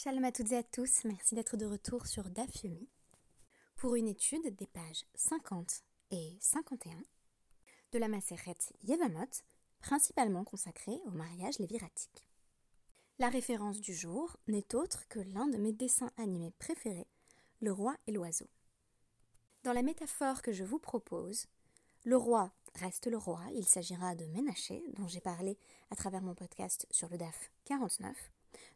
Shalom 0.00 0.22
à 0.22 0.30
toutes 0.30 0.52
et 0.52 0.56
à 0.56 0.62
tous, 0.62 1.02
merci 1.02 1.34
d'être 1.34 1.56
de 1.56 1.66
retour 1.66 2.06
sur 2.06 2.30
Dafyomi 2.30 2.88
pour 3.74 3.96
une 3.96 4.06
étude 4.06 4.54
des 4.54 4.68
pages 4.68 5.04
50 5.16 5.82
et 6.12 6.38
51 6.38 7.02
de 7.90 7.98
la 7.98 8.06
Maseret 8.06 8.54
Yevamot, 8.84 9.42
principalement 9.80 10.44
consacrée 10.44 11.00
au 11.06 11.10
mariage 11.10 11.58
léviratique. 11.58 12.24
La 13.18 13.28
référence 13.28 13.80
du 13.80 13.92
jour 13.92 14.36
n'est 14.46 14.72
autre 14.76 15.08
que 15.08 15.18
l'un 15.18 15.48
de 15.48 15.56
mes 15.56 15.72
dessins 15.72 16.12
animés 16.16 16.52
préférés, 16.60 17.08
Le 17.60 17.72
roi 17.72 17.96
et 18.06 18.12
l'oiseau. 18.12 18.46
Dans 19.64 19.72
la 19.72 19.82
métaphore 19.82 20.42
que 20.42 20.52
je 20.52 20.62
vous 20.62 20.78
propose, 20.78 21.48
le 22.04 22.16
roi 22.16 22.52
reste 22.76 23.08
le 23.08 23.18
roi, 23.18 23.40
il 23.52 23.66
s'agira 23.66 24.14
de 24.14 24.26
Ménaché, 24.26 24.80
dont 24.96 25.08
j'ai 25.08 25.20
parlé 25.20 25.58
à 25.90 25.96
travers 25.96 26.22
mon 26.22 26.36
podcast 26.36 26.86
sur 26.92 27.08
le 27.08 27.18
DAF 27.18 27.50
49, 27.64 28.30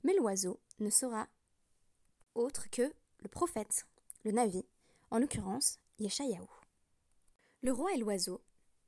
mais 0.05 0.15
l'oiseau 0.15 0.61
ne 0.81 0.91
sera 0.91 1.29
autre 2.35 2.69
que 2.71 2.93
le 3.21 3.29
prophète, 3.29 3.87
le 4.25 4.33
Navi, 4.33 4.65
en 5.11 5.19
l'occurrence 5.19 5.79
Yeshayahu. 5.99 6.47
Le 7.63 7.73
roi 7.73 7.93
et 7.93 7.99
l'oiseau 7.99 8.41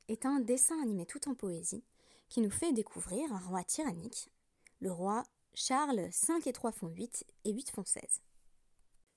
est 0.08 0.26
un 0.26 0.40
dessin 0.40 0.80
animé 0.82 1.06
tout 1.06 1.28
en 1.28 1.34
poésie 1.34 1.84
qui 2.28 2.40
nous 2.40 2.50
fait 2.50 2.72
découvrir 2.72 3.32
un 3.32 3.38
roi 3.38 3.62
tyrannique, 3.64 4.30
le 4.80 4.90
roi 4.90 5.24
Charles 5.54 6.08
5 6.10 6.46
et 6.46 6.52
3 6.52 6.72
font 6.72 6.88
8 6.88 7.24
et 7.44 7.52
8 7.52 7.70
font 7.70 7.84
16. 7.84 8.02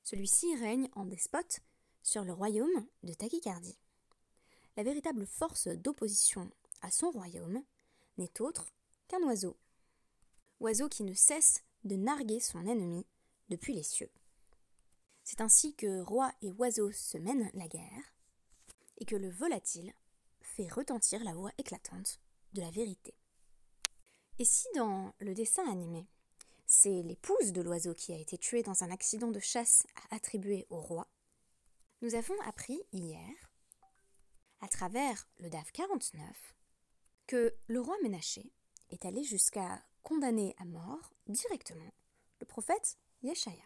Celui-ci 0.03 0.55
règne 0.55 0.87
en 0.93 1.05
despote 1.05 1.61
sur 2.03 2.23
le 2.23 2.31
royaume 2.31 2.85
de 3.03 3.13
Tachycardie. 3.13 3.77
La 4.77 4.83
véritable 4.83 5.25
force 5.25 5.67
d'opposition 5.67 6.49
à 6.81 6.91
son 6.91 7.09
royaume 7.09 7.63
n'est 8.17 8.39
autre 8.39 8.67
qu'un 9.07 9.21
oiseau. 9.23 9.57
Oiseau 10.59 10.87
qui 10.87 11.03
ne 11.03 11.13
cesse 11.13 11.63
de 11.87 11.95
narguer 11.95 12.39
son 12.39 12.65
ennemi 12.67 13.05
depuis 13.49 13.73
les 13.73 13.83
cieux. 13.83 14.11
C'est 15.23 15.41
ainsi 15.41 15.75
que 15.75 16.01
roi 16.01 16.31
et 16.41 16.51
oiseau 16.51 16.91
se 16.91 17.17
mènent 17.17 17.49
la 17.53 17.67
guerre, 17.67 18.13
et 18.97 19.05
que 19.05 19.15
le 19.15 19.29
volatile 19.29 19.93
fait 20.41 20.67
retentir 20.67 21.23
la 21.23 21.33
voix 21.33 21.51
éclatante 21.57 22.19
de 22.53 22.61
la 22.61 22.71
vérité. 22.71 23.15
Et 24.39 24.45
si 24.45 24.67
dans 24.75 25.13
le 25.19 25.33
dessin 25.33 25.69
animé, 25.69 26.07
c'est 26.65 27.01
l'épouse 27.03 27.53
de 27.53 27.61
l'oiseau 27.61 27.93
qui 27.93 28.13
a 28.13 28.17
été 28.17 28.37
tuée 28.37 28.63
dans 28.63 28.83
un 28.83 28.91
accident 28.91 29.31
de 29.31 29.39
chasse 29.39 29.83
à 29.95 30.15
attribuer 30.15 30.67
au 30.69 30.79
roi, 30.79 31.07
nous 32.01 32.13
avons 32.13 32.39
appris 32.41 32.79
hier, 32.91 33.29
à 34.59 34.67
travers 34.67 35.27
le 35.39 35.49
DAF 35.49 35.71
49, 35.71 36.55
que 37.25 37.55
le 37.67 37.81
roi 37.81 37.95
Ménaché 38.03 38.51
est 38.89 39.05
allé 39.05 39.23
jusqu'à 39.23 39.83
condamner 40.07 40.55
à 40.57 40.63
mort 40.63 41.11
directement 41.27 41.91
le 42.39 42.45
prophète 42.45 42.97
Yeshaya. 43.23 43.65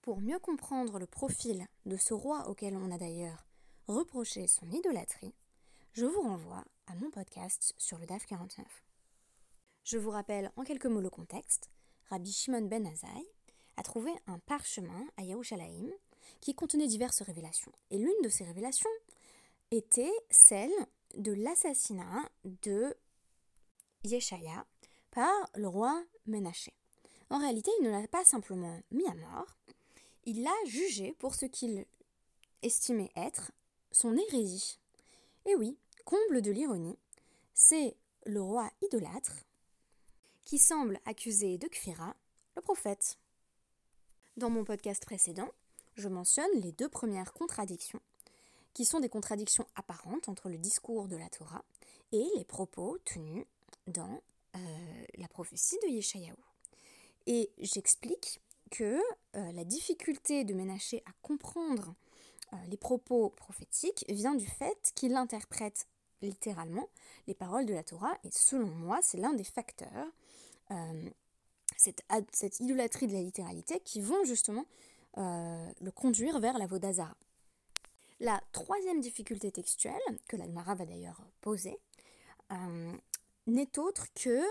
Pour 0.00 0.22
mieux 0.22 0.38
comprendre 0.38 0.98
le 0.98 1.06
profil 1.06 1.66
de 1.84 1.98
ce 1.98 2.14
roi 2.14 2.48
auquel 2.48 2.74
on 2.78 2.90
a 2.90 2.96
d'ailleurs 2.96 3.44
reproché 3.86 4.46
son 4.46 4.70
idolâtrie, 4.70 5.34
je 5.92 6.06
vous 6.06 6.22
renvoie 6.22 6.64
à 6.86 6.94
mon 6.94 7.10
podcast 7.10 7.74
sur 7.76 7.98
le 7.98 8.06
DAF 8.06 8.24
49. 8.24 8.64
Je 9.84 9.98
vous 9.98 10.08
rappelle 10.08 10.50
en 10.56 10.64
quelques 10.64 10.86
mots 10.86 11.02
le 11.02 11.10
contexte. 11.10 11.68
Rabbi 12.08 12.32
Shimon 12.32 12.62
ben 12.62 12.86
Azaï 12.86 13.26
a 13.76 13.82
trouvé 13.82 14.12
un 14.26 14.38
parchemin 14.38 15.06
à 15.18 15.24
Yerushalayim 15.24 15.90
qui 16.40 16.54
contenait 16.54 16.86
diverses 16.86 17.20
révélations. 17.20 17.72
Et 17.90 17.98
l'une 17.98 18.22
de 18.22 18.30
ces 18.30 18.44
révélations 18.44 18.88
était 19.70 20.14
celle 20.30 20.72
de 21.18 21.32
l'assassinat 21.32 22.30
de 22.62 22.96
Yeshaya 24.04 24.64
par 25.14 25.48
le 25.54 25.68
roi 25.68 26.04
Ménaché. 26.26 26.74
En 27.30 27.38
réalité, 27.38 27.70
il 27.78 27.84
ne 27.84 27.90
l'a 27.90 28.06
pas 28.08 28.24
simplement 28.24 28.80
mis 28.90 29.06
à 29.06 29.14
mort, 29.14 29.56
il 30.24 30.42
l'a 30.42 30.64
jugé 30.66 31.14
pour 31.18 31.34
ce 31.34 31.46
qu'il 31.46 31.86
estimait 32.62 33.12
être 33.14 33.52
son 33.92 34.16
hérésie. 34.16 34.80
Et 35.46 35.54
oui, 35.54 35.78
comble 36.04 36.42
de 36.42 36.50
l'ironie, 36.50 36.98
c'est 37.54 37.96
le 38.26 38.42
roi 38.42 38.68
idolâtre 38.82 39.44
qui 40.44 40.58
semble 40.58 41.00
accuser 41.06 41.58
de 41.58 41.68
Kfira 41.68 42.16
le 42.56 42.62
prophète. 42.62 43.18
Dans 44.36 44.50
mon 44.50 44.64
podcast 44.64 45.04
précédent, 45.04 45.50
je 45.94 46.08
mentionne 46.08 46.60
les 46.60 46.72
deux 46.72 46.88
premières 46.88 47.32
contradictions, 47.32 48.00
qui 48.72 48.84
sont 48.84 48.98
des 48.98 49.08
contradictions 49.08 49.66
apparentes 49.76 50.28
entre 50.28 50.48
le 50.48 50.58
discours 50.58 51.06
de 51.06 51.16
la 51.16 51.28
Torah 51.28 51.64
et 52.10 52.26
les 52.36 52.44
propos 52.44 52.98
tenus 53.04 53.46
dans 53.86 54.20
euh, 54.56 54.58
la 55.18 55.26
prophétie 55.26 55.78
de 55.82 55.88
Yeshayahu. 55.88 56.36
Et 57.26 57.50
j'explique 57.58 58.40
que 58.70 59.00
euh, 59.36 59.52
la 59.52 59.64
difficulté 59.64 60.44
de 60.44 60.54
Ménaché 60.54 61.02
à 61.06 61.12
comprendre 61.22 61.94
euh, 62.52 62.56
les 62.68 62.76
propos 62.76 63.30
prophétiques 63.30 64.04
vient 64.08 64.34
du 64.34 64.46
fait 64.46 64.92
qu'il 64.94 65.16
interprète 65.16 65.88
littéralement 66.22 66.88
les 67.26 67.34
paroles 67.34 67.66
de 67.66 67.74
la 67.74 67.82
Torah, 67.82 68.16
et 68.22 68.30
selon 68.30 68.68
moi, 68.68 69.00
c'est 69.02 69.18
l'un 69.18 69.34
des 69.34 69.44
facteurs, 69.44 70.06
cette, 71.76 72.02
cette, 72.32 72.60
idolâtrie 72.60 73.06
de 73.06 73.12
la 73.12 73.20
littéralité, 73.20 73.78
qui 73.80 74.00
vont 74.00 74.24
justement 74.24 74.64
le 75.16 75.90
conduire 75.90 76.40
vers 76.40 76.56
la 76.56 76.66
Vodazara. 76.66 77.14
La 78.20 78.42
troisième 78.52 79.00
difficulté 79.00 79.52
textuelle, 79.52 80.00
que 80.26 80.36
l'Agmara 80.36 80.74
va 80.74 80.86
d'ailleurs 80.86 81.20
poser, 81.42 81.78
n'est 83.46 83.78
autre 83.78 84.06
que 84.14 84.42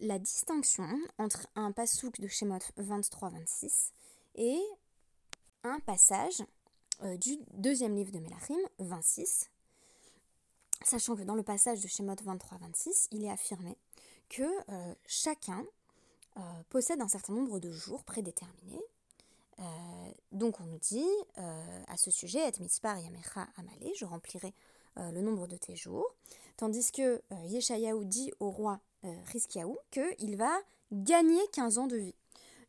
la 0.00 0.18
distinction 0.18 0.88
entre 1.18 1.46
un 1.54 1.72
pasouk 1.72 2.20
de 2.20 2.28
Shemot 2.28 2.58
23-26 2.78 3.90
et 4.36 4.60
un 5.62 5.78
passage 5.80 6.42
euh, 7.02 7.16
du 7.16 7.38
deuxième 7.52 7.94
livre 7.94 8.12
de 8.12 8.18
Melachim 8.18 8.58
26, 8.78 9.50
sachant 10.82 11.16
que 11.16 11.22
dans 11.22 11.34
le 11.34 11.42
passage 11.42 11.80
de 11.80 11.88
Shemot 11.88 12.14
23-26, 12.14 13.08
il 13.12 13.24
est 13.24 13.30
affirmé 13.30 13.76
que 14.28 14.42
euh, 14.42 14.94
chacun 15.06 15.64
euh, 16.36 16.40
possède 16.68 17.00
un 17.00 17.08
certain 17.08 17.32
nombre 17.32 17.60
de 17.60 17.70
jours 17.70 18.04
prédéterminés. 18.04 18.82
donc 20.32 20.60
on 20.60 20.64
nous 20.64 20.78
dit 20.78 21.06
à 21.36 21.96
ce 21.96 22.10
sujet, 22.10 22.48
Et 22.48 22.60
mitzpar 22.60 22.98
yamecha 22.98 23.46
amale, 23.56 23.92
je 23.96 24.04
remplirai 24.04 24.52
le 24.96 25.20
nombre 25.20 25.46
de 25.46 25.56
tes 25.56 25.76
jours. 25.76 26.14
Tandis 26.56 26.92
que 26.92 27.20
euh, 27.32 27.46
Yeshayahu 27.46 28.04
dit 28.04 28.32
au 28.38 28.50
roi 28.50 28.80
euh, 29.04 29.14
Rizkiaou 29.26 29.76
qu'il 29.90 30.36
va 30.36 30.52
gagner 30.92 31.40
15 31.52 31.78
ans 31.78 31.86
de 31.86 31.96
vie. 31.96 32.14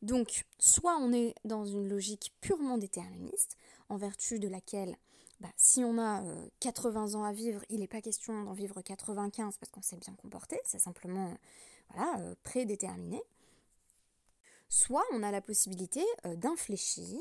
Donc, 0.01 0.45
soit 0.59 0.97
on 0.97 1.13
est 1.13 1.35
dans 1.45 1.65
une 1.65 1.87
logique 1.87 2.33
purement 2.41 2.77
déterministe, 2.77 3.57
en 3.89 3.97
vertu 3.97 4.39
de 4.39 4.47
laquelle, 4.47 4.97
bah, 5.39 5.51
si 5.55 5.83
on 5.83 5.99
a 5.99 6.23
80 6.59 7.13
euh, 7.13 7.17
ans 7.17 7.23
à 7.23 7.31
vivre, 7.31 7.63
il 7.69 7.79
n'est 7.79 7.87
pas 7.87 8.01
question 8.01 8.43
d'en 8.43 8.53
vivre 8.53 8.81
95 8.81 9.57
parce 9.57 9.71
qu'on 9.71 9.81
s'est 9.81 9.97
bien 9.97 10.15
comporté, 10.15 10.59
c'est 10.65 10.79
simplement 10.79 11.33
voilà, 11.89 12.35
prédéterminé. 12.43 13.21
Soit 14.67 15.05
on 15.13 15.21
a 15.21 15.31
la 15.31 15.41
possibilité 15.41 16.03
d'infléchir 16.23 17.19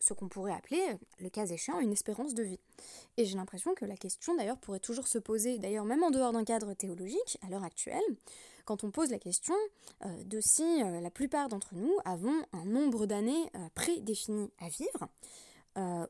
ce 0.00 0.14
qu'on 0.14 0.28
pourrait 0.28 0.54
appeler, 0.54 0.82
le 1.20 1.28
cas 1.28 1.46
échéant, 1.46 1.78
une 1.78 1.92
espérance 1.92 2.34
de 2.34 2.42
vie. 2.42 2.58
Et 3.16 3.26
j'ai 3.26 3.36
l'impression 3.36 3.74
que 3.74 3.84
la 3.84 3.96
question 3.96 4.34
d'ailleurs 4.34 4.58
pourrait 4.58 4.80
toujours 4.80 5.06
se 5.06 5.18
poser, 5.18 5.58
d'ailleurs 5.58 5.84
même 5.84 6.02
en 6.02 6.10
dehors 6.10 6.32
d'un 6.32 6.44
cadre 6.44 6.74
théologique, 6.74 7.38
à 7.42 7.50
l'heure 7.50 7.64
actuelle, 7.64 8.02
quand 8.64 8.82
on 8.84 8.90
pose 8.90 9.10
la 9.10 9.18
question 9.18 9.54
euh, 10.04 10.24
de 10.24 10.40
si 10.40 10.82
euh, 10.82 11.00
la 11.00 11.10
plupart 11.10 11.48
d'entre 11.48 11.74
nous 11.74 11.92
avons 12.04 12.34
un 12.52 12.64
nombre 12.64 13.06
d'années 13.06 13.50
euh, 13.54 13.68
prédéfini 13.74 14.50
à 14.58 14.68
vivre, 14.68 15.08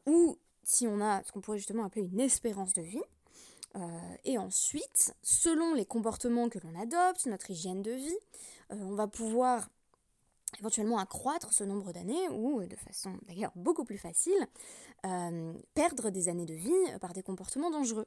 ou 0.06 0.36
si 0.64 0.86
on 0.88 1.00
a 1.00 1.22
ce 1.22 1.32
qu'on 1.32 1.40
pourrait 1.40 1.58
justement 1.58 1.84
appeler 1.84 2.08
une 2.10 2.18
espérance 2.18 2.72
de 2.72 2.82
vie, 2.82 3.02
et 4.24 4.36
ensuite, 4.36 5.14
selon 5.22 5.74
les 5.74 5.84
comportements 5.84 6.48
que 6.48 6.58
l'on 6.58 6.74
adopte, 6.80 7.26
notre 7.26 7.50
hygiène 7.50 7.82
de 7.82 7.92
vie, 7.92 8.18
on 8.70 8.94
va 8.94 9.06
pouvoir 9.06 9.68
éventuellement 10.59 10.99
accroître 10.99 11.52
ce 11.52 11.64
nombre 11.64 11.93
d'années 11.93 12.29
ou, 12.31 12.64
de 12.64 12.76
façon 12.76 13.19
d'ailleurs 13.26 13.52
beaucoup 13.55 13.85
plus 13.85 13.99
facile, 13.99 14.47
euh, 15.06 15.55
perdre 15.75 16.11
des 16.11 16.29
années 16.29 16.47
de 16.47 16.55
vie 16.55 16.99
par 17.00 17.12
des 17.12 17.23
comportements 17.23 17.70
dangereux. 17.70 18.06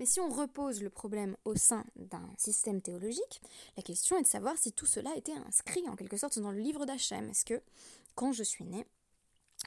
Mais 0.00 0.06
si 0.06 0.18
on 0.18 0.30
repose 0.30 0.82
le 0.82 0.88
problème 0.88 1.36
au 1.44 1.54
sein 1.56 1.84
d'un 1.96 2.26
système 2.38 2.80
théologique, 2.80 3.42
la 3.76 3.82
question 3.82 4.16
est 4.16 4.22
de 4.22 4.26
savoir 4.26 4.56
si 4.56 4.72
tout 4.72 4.86
cela 4.86 5.14
était 5.14 5.34
inscrit 5.46 5.86
en 5.90 5.94
quelque 5.94 6.16
sorte 6.16 6.38
dans 6.38 6.52
le 6.52 6.58
livre 6.58 6.86
d'Hachem. 6.86 7.28
Est-ce 7.28 7.44
que, 7.44 7.60
quand 8.14 8.32
je 8.32 8.42
suis 8.42 8.64
né, 8.64 8.86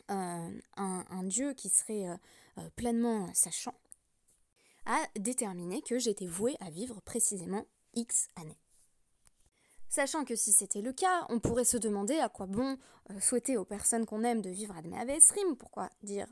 euh, 0.09 0.59
un, 0.75 1.23
Dieu 1.23 1.53
qui 1.53 1.69
serait 1.69 2.07
euh, 2.07 2.69
pleinement 2.75 3.31
sachant 3.35 3.75
a 4.87 4.99
déterminé 5.19 5.83
que 5.83 5.99
j'étais 5.99 6.25
voué 6.25 6.55
à 6.59 6.71
vivre 6.71 6.99
précisément 7.01 7.67
X 7.93 8.29
années? 8.35 8.57
Sachant 9.93 10.25
que 10.25 10.35
si 10.35 10.51
c'était 10.51 10.81
le 10.81 10.91
cas, 10.91 11.27
on 11.29 11.39
pourrait 11.39 11.65
se 11.65 11.77
demander 11.77 12.17
à 12.17 12.27
quoi 12.27 12.47
bon 12.47 12.79
euh, 13.11 13.19
souhaiter 13.19 13.57
aux 13.57 13.63
personnes 13.63 14.07
qu'on 14.07 14.23
aime 14.23 14.41
de 14.41 14.49
vivre 14.49 14.75
à 14.75 14.79
Esrim, 14.79 15.55
pourquoi 15.55 15.87
dire 16.01 16.25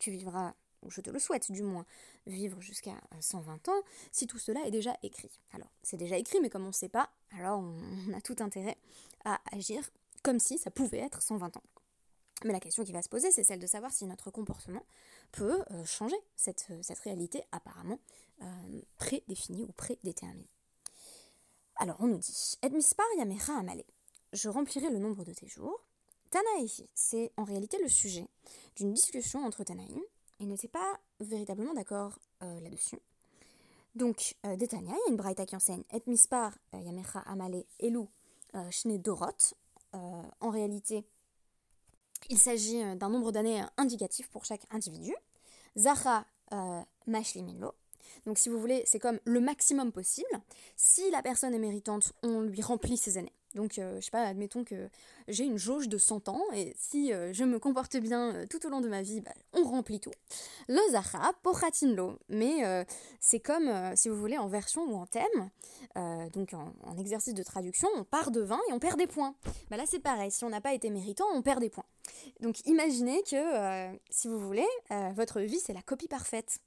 tu 0.00 0.10
vivras, 0.10 0.54
ou 0.82 0.90
je 0.90 1.00
te 1.00 1.10
le 1.10 1.20
souhaite 1.20 1.52
du 1.52 1.62
moins, 1.62 1.86
vivre 2.26 2.60
jusqu'à 2.60 3.00
120 3.20 3.68
euh, 3.68 3.70
ans, 3.70 3.82
si 4.10 4.26
tout 4.26 4.40
cela 4.40 4.66
est 4.66 4.72
déjà 4.72 4.96
écrit? 5.04 5.30
Alors, 5.52 5.70
c'est 5.84 5.96
déjà 5.96 6.18
écrit, 6.18 6.40
mais 6.40 6.50
comme 6.50 6.64
on 6.64 6.68
ne 6.68 6.72
sait 6.72 6.88
pas, 6.88 7.08
alors 7.38 7.60
on, 7.60 8.12
a 8.16 8.20
tout 8.20 8.34
intérêt 8.40 8.76
à 9.24 9.40
agir 9.52 9.88
comme 10.24 10.40
si 10.40 10.58
ça 10.58 10.72
pouvait 10.72 10.98
être 10.98 11.22
120 11.22 11.56
ans. 11.56 11.62
Mais 12.44 12.52
la 12.52 12.58
question 12.58 12.82
qui 12.82 12.90
va 12.90 13.00
se 13.00 13.08
poser, 13.08 13.30
c'est 13.30 13.44
celle 13.44 13.60
de 13.60 13.68
savoir 13.68 13.92
si 13.92 14.06
notre 14.06 14.32
comportement 14.32 14.84
peut 15.30 15.62
euh, 15.70 15.84
changer 15.84 16.16
cette, 16.34 16.66
réalité 17.04 17.44
apparemment 17.52 18.00
prédéfinie 18.98 19.62
ou 19.62 19.72
prédéterminée. 19.72 20.50
Alors 21.84 21.98
on 22.00 22.06
nous 22.06 22.16
dit 22.16 22.58
Et 22.62 22.70
mispar 22.70 23.04
yamecha 23.18 23.58
amale. 23.58 23.84
Je 24.32 24.48
remplirai 24.48 24.88
le 24.88 24.98
nombre 24.98 25.22
de 25.22 25.34
tes 25.34 25.46
jours. 25.46 25.84
Tanaï, 26.30 26.88
c'est 26.94 27.30
en 27.36 27.44
réalité 27.44 27.76
le 27.76 27.90
sujet 27.90 28.26
d'une 28.76 28.94
discussion 28.94 29.44
entre 29.44 29.64
Tanaïm. 29.64 30.00
Ils 30.40 30.48
n'étaient 30.48 30.66
pas 30.66 30.98
véritablement 31.20 31.74
d'accord 31.74 32.18
là-dessus. 32.40 32.96
Donc, 33.94 34.34
euh, 34.46 34.56
Détania, 34.56 34.94
il 34.94 34.98
y 34.98 35.08
a 35.08 35.10
une 35.10 35.16
braïta 35.18 35.44
qui 35.44 35.56
enseigne 35.56 35.82
mispar 36.06 36.56
euh, 36.72 37.02
amale 37.26 37.64
elu 37.78 38.08
euh, 38.54 38.70
shne 38.70 38.96
dorot. 38.96 39.54
en 39.92 40.50
réalité, 40.50 41.04
il 42.30 42.38
s'agit 42.38 42.80
d'un 42.96 43.10
nombre 43.10 43.30
d'années 43.30 43.62
indicatif 43.76 44.30
pour 44.30 44.46
chaque 44.46 44.64
individu. 44.70 45.14
Zacha 45.76 46.24
mashliminlo. 47.06 47.74
Donc, 48.26 48.38
si 48.38 48.48
vous 48.48 48.58
voulez, 48.58 48.82
c'est 48.86 48.98
comme 48.98 49.18
le 49.24 49.40
maximum 49.40 49.92
possible. 49.92 50.28
Si 50.76 51.10
la 51.10 51.22
personne 51.22 51.54
est 51.54 51.58
méritante, 51.58 52.12
on 52.22 52.40
lui 52.40 52.62
remplit 52.62 52.96
ses 52.96 53.18
années. 53.18 53.32
Donc, 53.54 53.78
euh, 53.78 53.96
je 54.00 54.06
sais 54.06 54.10
pas, 54.10 54.24
admettons 54.24 54.64
que 54.64 54.88
j'ai 55.28 55.44
une 55.44 55.58
jauge 55.58 55.88
de 55.88 55.96
100 55.96 56.28
ans 56.28 56.42
et 56.54 56.74
si 56.76 57.12
euh, 57.12 57.32
je 57.32 57.44
me 57.44 57.58
comporte 57.58 57.96
bien 57.96 58.34
euh, 58.34 58.46
tout 58.46 58.66
au 58.66 58.68
long 58.68 58.80
de 58.80 58.88
ma 58.88 59.02
vie, 59.02 59.20
bah, 59.20 59.32
on 59.52 59.62
remplit 59.62 60.00
tout. 60.00 60.10
Lo 60.68 60.80
zacha 60.90 61.32
lo. 61.82 62.18
Mais 62.28 62.84
c'est 63.20 63.40
comme, 63.40 63.70
si 63.94 64.08
vous 64.08 64.16
voulez, 64.16 64.38
en 64.38 64.48
version 64.48 64.82
ou 64.82 64.96
en 64.96 65.06
thème, 65.06 65.50
donc 66.32 66.54
en, 66.54 66.96
exercice 66.98 67.34
de 67.34 67.42
traduction, 67.42 67.88
on 67.96 68.04
part 68.04 68.30
de 68.30 68.40
20 68.40 68.58
et 68.68 68.72
on 68.72 68.78
perd 68.78 68.98
des 68.98 69.06
points. 69.06 69.34
Bah, 69.70 69.76
là, 69.76 69.84
c'est 69.86 70.00
pareil. 70.00 70.30
Si 70.30 70.44
on 70.44 70.50
n'a 70.50 70.60
pas 70.60 70.74
été 70.74 70.90
méritant, 70.90 71.26
on 71.34 71.42
perd 71.42 71.60
des 71.60 71.70
points. 71.70 71.84
Donc, 72.40 72.66
imaginez 72.66 73.22
que, 73.22 73.96
si 74.10 74.28
vous 74.28 74.38
voulez, 74.38 74.66
votre 75.14 75.40
vie, 75.40 75.60
c'est 75.60 75.74
la 75.74 75.82
copie 75.82 76.08
parfaite. 76.08 76.60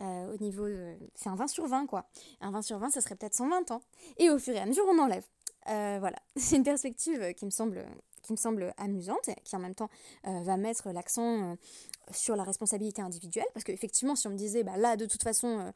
Au 0.00 0.36
niveau 0.42 0.66
c'est 1.14 1.28
un 1.28 1.36
20 1.36 1.46
sur 1.46 1.66
20 1.66 1.86
quoi. 1.86 2.06
Un 2.40 2.50
20 2.50 2.62
sur 2.62 2.78
20 2.78 2.90
ça 2.90 3.00
serait 3.00 3.14
peut-être 3.14 3.34
120 3.34 3.70
ans. 3.70 3.82
Et 4.18 4.30
au 4.30 4.38
fur 4.38 4.54
et 4.54 4.58
à 4.58 4.66
mesure 4.66 4.84
on 4.88 4.98
enlève. 4.98 5.24
Euh, 5.70 5.96
voilà, 5.98 6.18
c'est 6.36 6.56
une 6.56 6.64
perspective 6.64 7.34
qui 7.34 7.44
me 7.44 7.50
semble, 7.50 7.84
qui 8.22 8.32
me 8.32 8.72
amusante 8.78 9.28
et 9.28 9.36
qui 9.44 9.56
en 9.56 9.60
même 9.60 9.74
temps 9.74 9.90
euh, 10.26 10.40
va 10.42 10.56
mettre 10.56 10.90
l'accent 10.90 11.52
euh, 11.52 11.54
sur 12.12 12.36
la 12.36 12.44
responsabilité 12.44 13.02
individuelle. 13.02 13.46
Parce 13.54 13.64
qu'effectivement, 13.64 14.16
si 14.16 14.26
on 14.26 14.30
me 14.30 14.36
disait, 14.36 14.62
bah, 14.62 14.76
là, 14.76 14.96
de 14.96 15.06
toute 15.06 15.22
façon, 15.22 15.72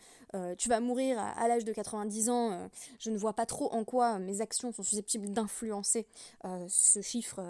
tu 0.59 0.69
vas 0.69 0.81
mourir 0.81 1.19
à, 1.19 1.49
l'âge 1.49 1.65
de 1.65 1.73
90 1.73 2.31
ans, 2.31 2.71
je 2.99 3.11
ne 3.11 3.17
vois 3.17 3.33
pas 3.33 3.47
trop 3.47 3.73
en 3.73 3.85
quoi 3.85 4.19
mes 4.19 4.41
actions 4.41 4.73
sont 4.73 4.83
susceptibles 4.83 5.33
d'influencer 5.33 6.07
ce 6.69 7.01
chiffre 7.01 7.41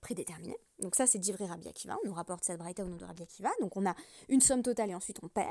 prédéterminé. 0.00 0.56
Donc 0.80 0.94
ça, 0.94 1.06
c'est 1.06 1.18
d'Ivry 1.18 1.46
Rabbi 1.46 1.68
Akiva, 1.68 1.96
on 2.02 2.08
nous 2.08 2.14
rapporte 2.14 2.44
cette 2.44 2.58
braïta 2.58 2.84
au 2.84 2.88
nom 2.88 2.96
de 2.96 3.04
Rabbi 3.04 3.22
Akiva. 3.22 3.50
Donc 3.60 3.76
on 3.76 3.86
a 3.86 3.94
une 4.28 4.40
somme 4.40 4.62
totale 4.62 4.90
et 4.90 4.94
ensuite 4.94 5.18
on 5.22 5.28
perd. 5.28 5.50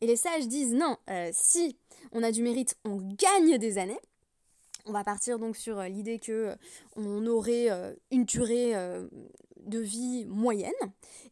Et 0.00 0.06
les 0.06 0.16
sages 0.16 0.46
disent 0.48 0.74
non, 0.74 0.96
euh, 1.10 1.30
si 1.32 1.76
on 2.12 2.22
a 2.22 2.30
du 2.30 2.42
mérite, 2.42 2.76
on 2.84 2.96
gagne 2.96 3.58
des 3.58 3.78
années. 3.78 4.00
On 4.88 4.92
va 4.92 5.04
partir 5.04 5.38
donc 5.38 5.56
sur 5.56 5.78
euh, 5.78 5.88
l'idée 5.88 6.18
que 6.18 6.32
euh, 6.32 6.56
on 6.96 7.26
aurait 7.26 7.68
une 8.10 8.24
durée 8.24 8.72
de 9.60 9.78
vie 9.78 10.24
moyenne 10.26 10.72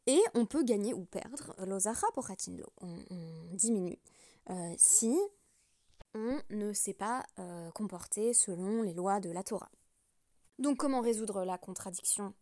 et 0.07 0.21
on 0.35 0.47
peut 0.47 0.63
gagner 0.63 0.95
ou 0.95 1.05
perdre 1.05 1.55
l'ozacha 1.67 2.07
pour 2.15 2.29
on, 2.83 2.99
on 3.11 3.55
diminue 3.55 3.99
si 4.77 5.19
on 6.15 6.39
ne 6.51 6.73
s'est 6.73 6.95
pas 6.95 7.25
comporté 7.75 8.33
selon 8.33 8.83
les 8.83 8.95
lois 8.95 9.21
de 9.21 9.31
la 9.31 9.43
Torah. 9.43 9.71
Donc 10.59 10.77
comment 10.77 11.01
résoudre 11.01 11.45
la 11.45 11.59
contradiction 11.59 12.35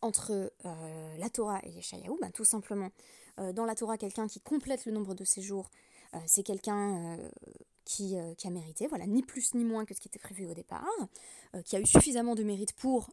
entre 0.00 0.52
la 0.64 1.28
Torah 1.28 1.60
et 1.64 1.72
les 1.72 1.82
Shayahu 1.82 2.16
ben, 2.20 2.30
Tout 2.30 2.44
simplement 2.44 2.90
euh, 3.38 3.52
dans 3.52 3.64
la 3.64 3.74
Torah, 3.74 3.98
quelqu'un 3.98 4.26
qui 4.26 4.40
complète 4.40 4.86
le 4.86 4.92
nombre 4.92 5.14
de 5.14 5.24
séjours, 5.24 5.70
euh, 6.14 6.18
c'est 6.26 6.42
quelqu'un 6.42 7.18
euh, 8.00 8.34
qui, 8.34 8.46
a 8.46 8.50
mérité, 8.50 8.86
voilà, 8.86 9.06
ni 9.06 9.22
plus 9.22 9.54
ni 9.54 9.64
moins 9.64 9.84
que 9.84 9.94
ce 9.94 10.00
qui 10.00 10.08
était 10.08 10.18
prévu 10.18 10.46
au 10.46 10.54
départ, 10.54 10.86
qui 11.64 11.76
a 11.76 11.80
eu 11.80 11.86
suffisamment 11.86 12.34
de 12.34 12.42
mérite 12.42 12.74
pour 12.74 13.10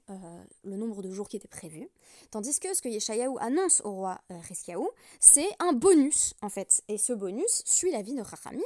le 0.64 0.76
nombre 0.76 1.02
de 1.02 1.10
jours 1.12 1.30
qui 1.30 1.38
était 1.38 1.48
prévu. 1.48 1.88
Tandis 2.30 2.60
que 2.60 2.74
ce 2.74 2.82
que 2.82 2.90
Yeshayahu 2.90 3.38
annonce 3.40 3.82
au 3.86 3.92
roi 3.92 4.20
Reskiaou, 4.30 4.90
c'est 5.20 5.48
un 5.60 5.72
bonus 5.72 6.34
en 6.42 6.50
fait. 6.50 6.84
Et 6.90 6.98
ce 6.98 7.14
bonus 7.14 7.64
suit 7.66 7.92
la 7.92 8.02
vie 8.02 8.16
de 8.16 8.24
Chachamim, 8.24 8.62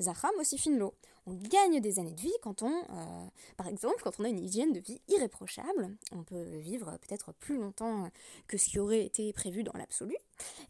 Zacham 0.00 0.32
aussi 0.38 0.58
finlo 0.58 0.94
on 1.26 1.34
gagne 1.34 1.80
des 1.80 1.98
années 1.98 2.14
de 2.14 2.20
vie 2.20 2.32
quand 2.42 2.62
on, 2.62 2.72
euh, 2.72 3.26
par 3.56 3.68
exemple, 3.68 4.02
quand 4.02 4.18
on 4.18 4.24
a 4.24 4.28
une 4.28 4.40
hygiène 4.40 4.72
de 4.72 4.80
vie 4.80 5.00
irréprochable, 5.08 5.96
on 6.10 6.24
peut 6.24 6.58
vivre 6.58 6.98
peut-être 6.98 7.32
plus 7.34 7.58
longtemps 7.58 8.10
que 8.48 8.58
ce 8.58 8.68
qui 8.68 8.78
aurait 8.78 9.04
été 9.04 9.32
prévu 9.32 9.62
dans 9.62 9.72
l'absolu. 9.74 10.14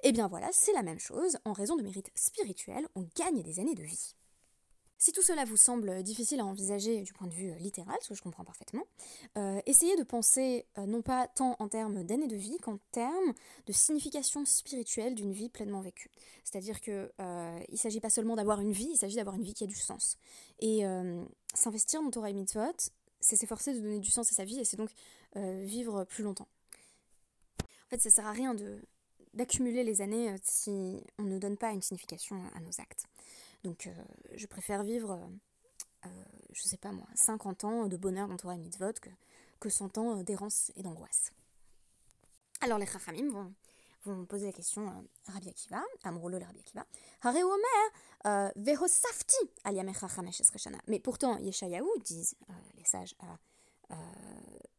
Et 0.03 0.09
eh 0.09 0.13
bien 0.13 0.29
voilà, 0.29 0.49
c'est 0.53 0.73
la 0.73 0.83
même 0.83 0.99
chose, 0.99 1.39
en 1.45 1.53
raison 1.53 1.77
de 1.77 1.83
mérite 1.83 2.11
spirituel, 2.15 2.87
on 2.95 3.07
gagne 3.17 3.43
des 3.43 3.61
années 3.61 3.75
de 3.75 3.83
vie. 3.83 4.15
Si 5.03 5.11
tout 5.11 5.23
cela 5.23 5.45
vous 5.45 5.57
semble 5.57 6.05
difficile 6.05 6.39
à 6.39 6.47
envisager 6.47 7.03
du 7.03 7.13
point 7.13 7.27
de 7.27 7.33
vue 7.33 7.51
euh, 7.51 7.57
littéral, 7.57 7.97
ce 8.03 8.11
que 8.11 8.15
je 8.15 8.23
comprends 8.23 8.45
parfaitement, 8.45 8.87
euh, 9.37 9.61
essayez 9.67 9.97
de 9.97 10.05
penser 10.05 10.65
euh, 10.79 10.87
non 10.87 11.03
pas 11.03 11.27
tant 11.27 11.57
en 11.59 11.67
termes 11.67 12.05
d'années 12.05 12.29
de 12.29 12.37
vie 12.37 12.57
qu'en 12.59 12.79
termes 12.93 13.35
de 13.67 13.73
signification 13.73 14.45
spirituelle 14.45 15.17
d'une 15.17 15.33
vie 15.33 15.49
pleinement 15.49 15.81
vécue. 15.81 16.09
C'est-à-dire 16.45 16.81
qu'il 16.81 17.11
ne 17.19 17.77
s'agit 17.77 17.99
pas 17.99 18.11
seulement 18.11 18.37
d'avoir 18.37 18.61
une 18.61 18.71
vie, 18.71 18.91
il 18.93 18.97
s'agit 18.97 19.17
d'avoir 19.17 19.35
une 19.35 19.43
vie 19.43 19.55
qui 19.55 19.65
a 19.65 19.67
du 19.67 19.75
sens. 19.75 20.19
Et 20.61 20.85
s'investir 21.53 22.01
dans 22.01 22.11
Torah 22.13 22.31
et 22.31 22.33
Mitzvot, 22.33 22.93
c'est 23.19 23.35
s'efforcer 23.35 23.75
de 23.75 23.81
donner 23.81 23.99
du 23.99 24.11
sens 24.11 24.31
à 24.31 24.37
sa 24.37 24.45
vie 24.45 24.61
et 24.61 24.65
c'est 24.65 24.77
donc 24.77 24.91
vivre 25.35 26.05
plus 26.05 26.23
longtemps. 26.23 26.49
En 27.61 27.89
fait, 27.91 28.01
ça 28.01 28.11
sert 28.11 28.27
à 28.27 28.33
rien 28.33 28.55
d'accumuler 29.35 29.83
les 29.83 30.01
années 30.01 30.33
si 30.45 31.03
on 31.19 31.25
ne 31.25 31.41
donne 31.41 31.57
pas 31.57 31.73
une 31.73 31.83
signification 31.83 32.41
à 32.55 32.61
nos 32.61 32.81
actes. 32.81 33.07
Donc 33.65 33.87
euh, 33.87 33.93
je 34.35 34.47
préfère 34.47 34.83
vivre, 34.83 35.13
euh, 35.13 36.07
euh, 36.07 36.25
je 36.53 36.63
sais 36.63 36.77
pas 36.77 36.93
moi, 36.93 37.07
50 37.15 37.65
ans 37.65 37.87
de 37.87 37.97
bonheur 37.97 38.29
dans 38.29 38.37
Torah 38.37 38.57
Mitzvot 38.57 38.93
que, 39.01 39.11
que 39.61 39.69
100 39.69 39.99
ans 39.99 40.23
d'errance 40.23 40.73
et 40.77 40.83
d'angoisse. 40.83 41.33
Alors 42.61 42.79
les 42.79 42.87
Chachamim 42.87 43.31
vont, 43.31 43.55
vont 44.05 44.25
poser 44.25 44.47
la 44.47 44.53
question 44.53 44.89
à 44.89 45.33
Rabbi 45.33 45.49
Akiva, 45.49 45.83
Amrolo 46.05 46.39
le 46.39 46.45
Rabbi 46.45 46.61
Akiva. 46.61 46.87
Omer, 47.25 48.53
Vehosafti 48.57 49.37
Mais 50.89 51.01
pourtant, 51.01 51.39
Yeshayahu, 51.39 51.87
disent 52.05 52.37
les 52.77 52.85
sages 52.85 53.15
à 53.21 53.97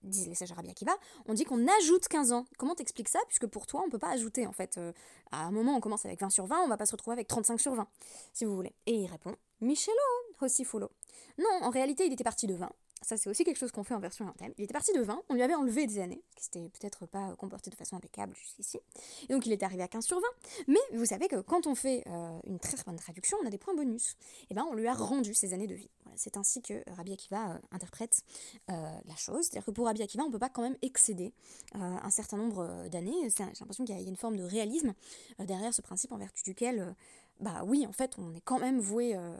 disent 0.03 0.27
les 0.27 0.35
sages 0.35 0.51
Rabbi 0.51 0.69
Akiva, 0.69 0.93
on 1.25 1.33
dit 1.33 1.45
qu'on 1.45 1.67
ajoute 1.79 2.07
15 2.07 2.31
ans. 2.31 2.45
Comment 2.57 2.75
t'expliques 2.75 3.09
ça? 3.09 3.19
Puisque 3.27 3.47
pour 3.47 3.67
toi, 3.67 3.83
on 3.85 3.89
peut 3.89 3.99
pas 3.99 4.11
ajouter, 4.11 4.47
en 4.47 4.51
fait. 4.51 4.77
Euh, 4.77 4.91
à 5.31 5.45
un 5.45 5.51
moment, 5.51 5.75
on 5.75 5.79
commence 5.79 6.05
avec 6.05 6.19
20 6.19 6.29
sur 6.29 6.45
20, 6.45 6.63
on 6.63 6.67
va 6.67 6.77
pas 6.77 6.85
se 6.85 6.91
retrouver 6.91 7.13
avec 7.13 7.27
35 7.27 7.59
sur 7.59 7.73
20, 7.73 7.87
si 8.33 8.45
vous 8.45 8.55
voulez. 8.55 8.73
Et 8.85 8.95
il 8.95 9.07
répond, 9.07 9.35
Michelo, 9.61 9.95
aussi 10.41 10.63
follow. 10.63 10.91
Non, 11.37 11.59
en 11.61 11.69
réalité, 11.69 12.05
il 12.05 12.13
était 12.13 12.23
parti 12.23 12.47
de 12.47 12.55
20. 12.55 12.69
Ça, 13.03 13.17
c'est 13.17 13.29
aussi 13.29 13.43
quelque 13.43 13.57
chose 13.57 13.71
qu'on 13.71 13.83
fait 13.83 13.93
en 13.93 13.99
version 13.99 14.27
interne. 14.27 14.53
Il 14.57 14.63
était 14.63 14.73
parti 14.73 14.93
de 14.93 15.01
20, 15.01 15.21
on 15.29 15.33
lui 15.33 15.41
avait 15.41 15.55
enlevé 15.55 15.85
des 15.87 15.99
années, 15.99 16.23
qui 16.35 16.45
s'était 16.45 16.69
peut-être 16.69 17.05
pas 17.05 17.35
comporté 17.35 17.69
de 17.69 17.75
façon 17.75 17.95
impeccable 17.95 18.35
jusqu'ici. 18.35 18.79
Et 19.27 19.33
donc, 19.33 19.45
il 19.45 19.51
était 19.51 19.65
arrivé 19.65 19.83
à 19.83 19.87
15 19.87 20.05
sur 20.05 20.19
20. 20.19 20.23
Mais 20.67 20.79
vous 20.93 21.05
savez 21.05 21.27
que 21.27 21.41
quand 21.41 21.67
on 21.67 21.75
fait 21.75 22.03
euh, 22.07 22.39
une 22.45 22.59
très 22.59 22.77
bonne 22.85 22.95
traduction, 22.95 23.37
on 23.43 23.47
a 23.47 23.49
des 23.49 23.57
points 23.57 23.75
bonus. 23.75 24.11
Et 24.43 24.47
eh 24.51 24.53
ben, 24.53 24.65
on 24.69 24.73
lui 24.73 24.87
a 24.87 24.93
rendu 24.93 25.33
ses 25.33 25.53
années 25.53 25.67
de 25.67 25.75
vie. 25.75 25.89
c'est 26.15 26.37
ainsi 26.37 26.61
que 26.61 26.83
Rabbi 26.91 27.13
Akiva 27.13 27.51
euh, 27.51 27.57
interprète 27.71 28.23
euh, 28.69 28.73
la 29.05 29.15
chose. 29.15 29.45
C'est-à-dire 29.45 29.65
que 29.65 29.71
pour 29.71 29.85
Rabbi 29.85 30.01
Akiva, 30.01 30.23
on 30.23 30.27
ne 30.27 30.31
peut 30.31 30.39
pas 30.39 30.49
quand 30.49 30.61
même 30.63 30.77
excéder 30.81 31.33
un 31.73 32.09
certain 32.09 32.37
nombre 32.37 32.87
d'années. 32.89 33.29
J'ai 33.35 33.43
l'impression 33.43 33.85
qu'il 33.85 33.95
y 33.95 33.97
a 33.97 34.01
une 34.07 34.15
forme 34.15 34.37
de 34.37 34.43
réalisme 34.43 34.93
derrière 35.39 35.73
ce 35.73 35.81
principe 35.81 36.11
en 36.11 36.17
vertu 36.17 36.43
duquel 36.43 36.95
bah 37.39 37.63
oui, 37.65 37.85
en 37.87 37.91
fait, 37.91 38.15
on 38.17 38.33
est 38.33 38.41
quand 38.41 38.59
même 38.59 38.79
voué 38.79 39.15
à, 39.15 39.33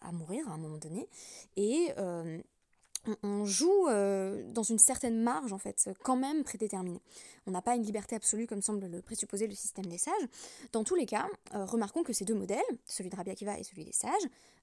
à, 0.00 0.12
mourir 0.12 0.48
à 0.48 0.52
un 0.52 0.58
moment 0.58 0.78
donné. 0.78 1.08
Et 1.56 1.92
on, 3.22 3.44
joue 3.44 3.88
euh, 3.88 4.42
dans 4.52 4.62
une 4.62 4.78
certaine 4.78 5.20
marge, 5.22 5.52
en 5.52 5.58
fait, 5.58 5.90
quand 6.02 6.16
même 6.16 6.44
prédéterminée. 6.44 7.00
On 7.46 7.50
n'a 7.50 7.62
pas 7.62 7.74
une 7.74 7.82
liberté 7.82 8.14
absolue 8.14 8.46
comme 8.46 8.62
semble 8.62 8.86
le 8.86 9.00
présupposer 9.02 9.46
le 9.46 9.54
système 9.54 9.86
des 9.86 9.98
sages. 9.98 10.28
Dans 10.72 10.84
tous 10.84 10.94
les 10.94 11.06
cas, 11.06 11.26
euh, 11.54 11.64
remarquons 11.64 12.02
que 12.02 12.12
ces 12.12 12.24
deux 12.24 12.34
modèles, 12.34 12.58
celui 12.86 13.10
de 13.10 13.16
Rabbi 13.16 13.30
Akiva 13.30 13.58
et 13.58 13.62
celui 13.62 13.84
des 13.84 13.92
sages, 13.92 14.12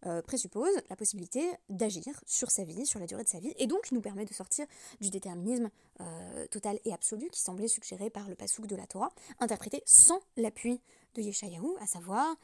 euh, 0.06 0.22
présupposent 0.22 0.82
la 0.90 0.96
possibilité 0.96 1.52
d'agir 1.70 2.22
sur 2.26 2.52
sa 2.52 2.64
vie, 2.64 2.86
sur 2.86 3.00
la 3.00 3.08
durée 3.08 3.24
de 3.24 3.30
sa 3.30 3.40
vie, 3.40 3.54
et 3.58 3.68
donc 3.68 3.92
nous 3.92 4.02
permet 4.02 4.26
de 4.26 4.34
sortir 4.34 4.66
du 5.02 5.10
déterminisme 5.10 5.70
total 6.52 6.78
et 6.84 6.92
absolu 6.92 7.30
qui 7.32 7.40
semblait 7.40 7.70
suggéré 7.70 8.10
par 8.10 8.28
le 8.28 8.36
pasouk 8.36 8.68
de 8.68 8.76
la 8.76 8.86
Torah, 8.86 9.12
interprété 9.40 9.82
sans 9.86 10.20
l'appui 10.36 10.82
de 11.14 11.22
Yeshayahu, 11.22 11.78
à 11.80 11.88
savoir 11.88 12.36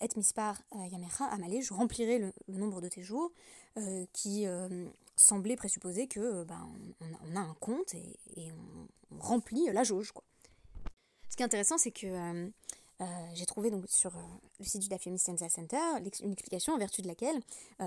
Et 0.00 0.08
mispar 0.16 0.62
yamecha 0.72 1.24
amalé, 1.24 1.60
je 1.60 1.74
remplirai 1.74 2.18
le, 2.20 2.32
nombre 2.46 2.80
de 2.80 2.88
tes 2.88 3.02
jours, 3.02 3.32
qui 4.12 4.46
semblait 5.16 5.56
présupposer 5.56 6.06
que 6.06 6.20
euh, 6.20 6.44
ben, 6.44 6.68
on, 7.00 7.36
a 7.36 7.40
un 7.40 7.54
compte 7.60 7.94
et, 7.94 8.52
on, 8.52 9.18
remplit 9.18 9.66
la 9.72 9.84
jauge. 9.84 10.10
Quoi. 10.10 10.24
Ce 11.30 11.36
qui 11.36 11.42
est 11.42 11.46
intéressant, 11.46 11.78
c'est 11.78 11.92
que 11.92 12.06
euh, 12.06 12.48
euh, 13.00 13.04
j'ai 13.34 13.46
trouvé 13.46 13.70
donc 13.70 13.84
sur 13.88 14.12
le 14.58 14.64
site 14.64 14.82
du 14.82 14.88
Dafyomi 14.88 15.18
Center 15.18 15.78
une 16.22 16.32
explication 16.32 16.72
en 16.74 16.78
vertu 16.78 17.00
de 17.00 17.06
laquelle, 17.06 17.40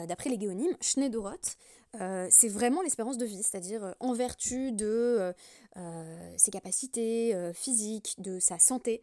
d'après 0.08 0.30
les 0.30 0.40
géonymes, 0.40 0.76
Schneidorot, 0.80 1.32
c'est 2.30 2.48
vraiment 2.48 2.82
l'espérance 2.82 3.18
de 3.18 3.26
vie, 3.26 3.44
c'est-à-dire 3.44 3.94
en 4.00 4.14
vertu 4.14 4.72
de 4.72 5.34
ses 6.38 6.52
capacités 6.52 7.52
physiques, 7.54 8.16
de 8.20 8.40
sa 8.40 8.60
santé, 8.60 9.02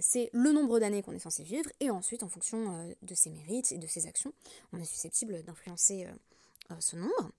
c'est 0.00 0.30
le 0.32 0.52
nombre 0.52 0.78
d'années 0.80 1.02
qu'on 1.02 1.12
est 1.12 1.20
censé 1.20 1.42
vivre, 1.42 1.70
et 1.80 1.90
ensuite, 1.90 2.22
en 2.22 2.28
fonction 2.28 2.94
de 3.02 3.14
ses 3.14 3.30
mérites 3.30 3.72
et 3.72 3.78
de 3.78 3.86
ses 3.86 4.06
actions, 4.06 4.32
on 4.72 4.78
est 4.78 4.84
susceptible 4.84 5.42
d'influencer 5.44 6.06
ce 6.80 6.96
nombre. 6.96 7.30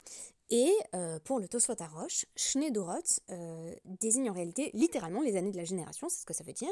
Et 0.51 0.71
euh, 0.93 1.19
pour 1.23 1.39
le 1.39 1.47
Tosfot 1.47 1.73
Arosh, 1.79 2.25
Shnedorot 2.35 3.19
euh, 3.31 3.73
désigne 3.85 4.29
en 4.29 4.33
réalité 4.33 4.69
littéralement 4.73 5.21
les 5.21 5.37
années 5.37 5.51
de 5.51 5.57
la 5.57 5.65
génération, 5.65 6.07
c'est 6.07 6.21
ce 6.21 6.25
que 6.25 6.33
ça 6.33 6.43
veut 6.43 6.53
dire. 6.53 6.69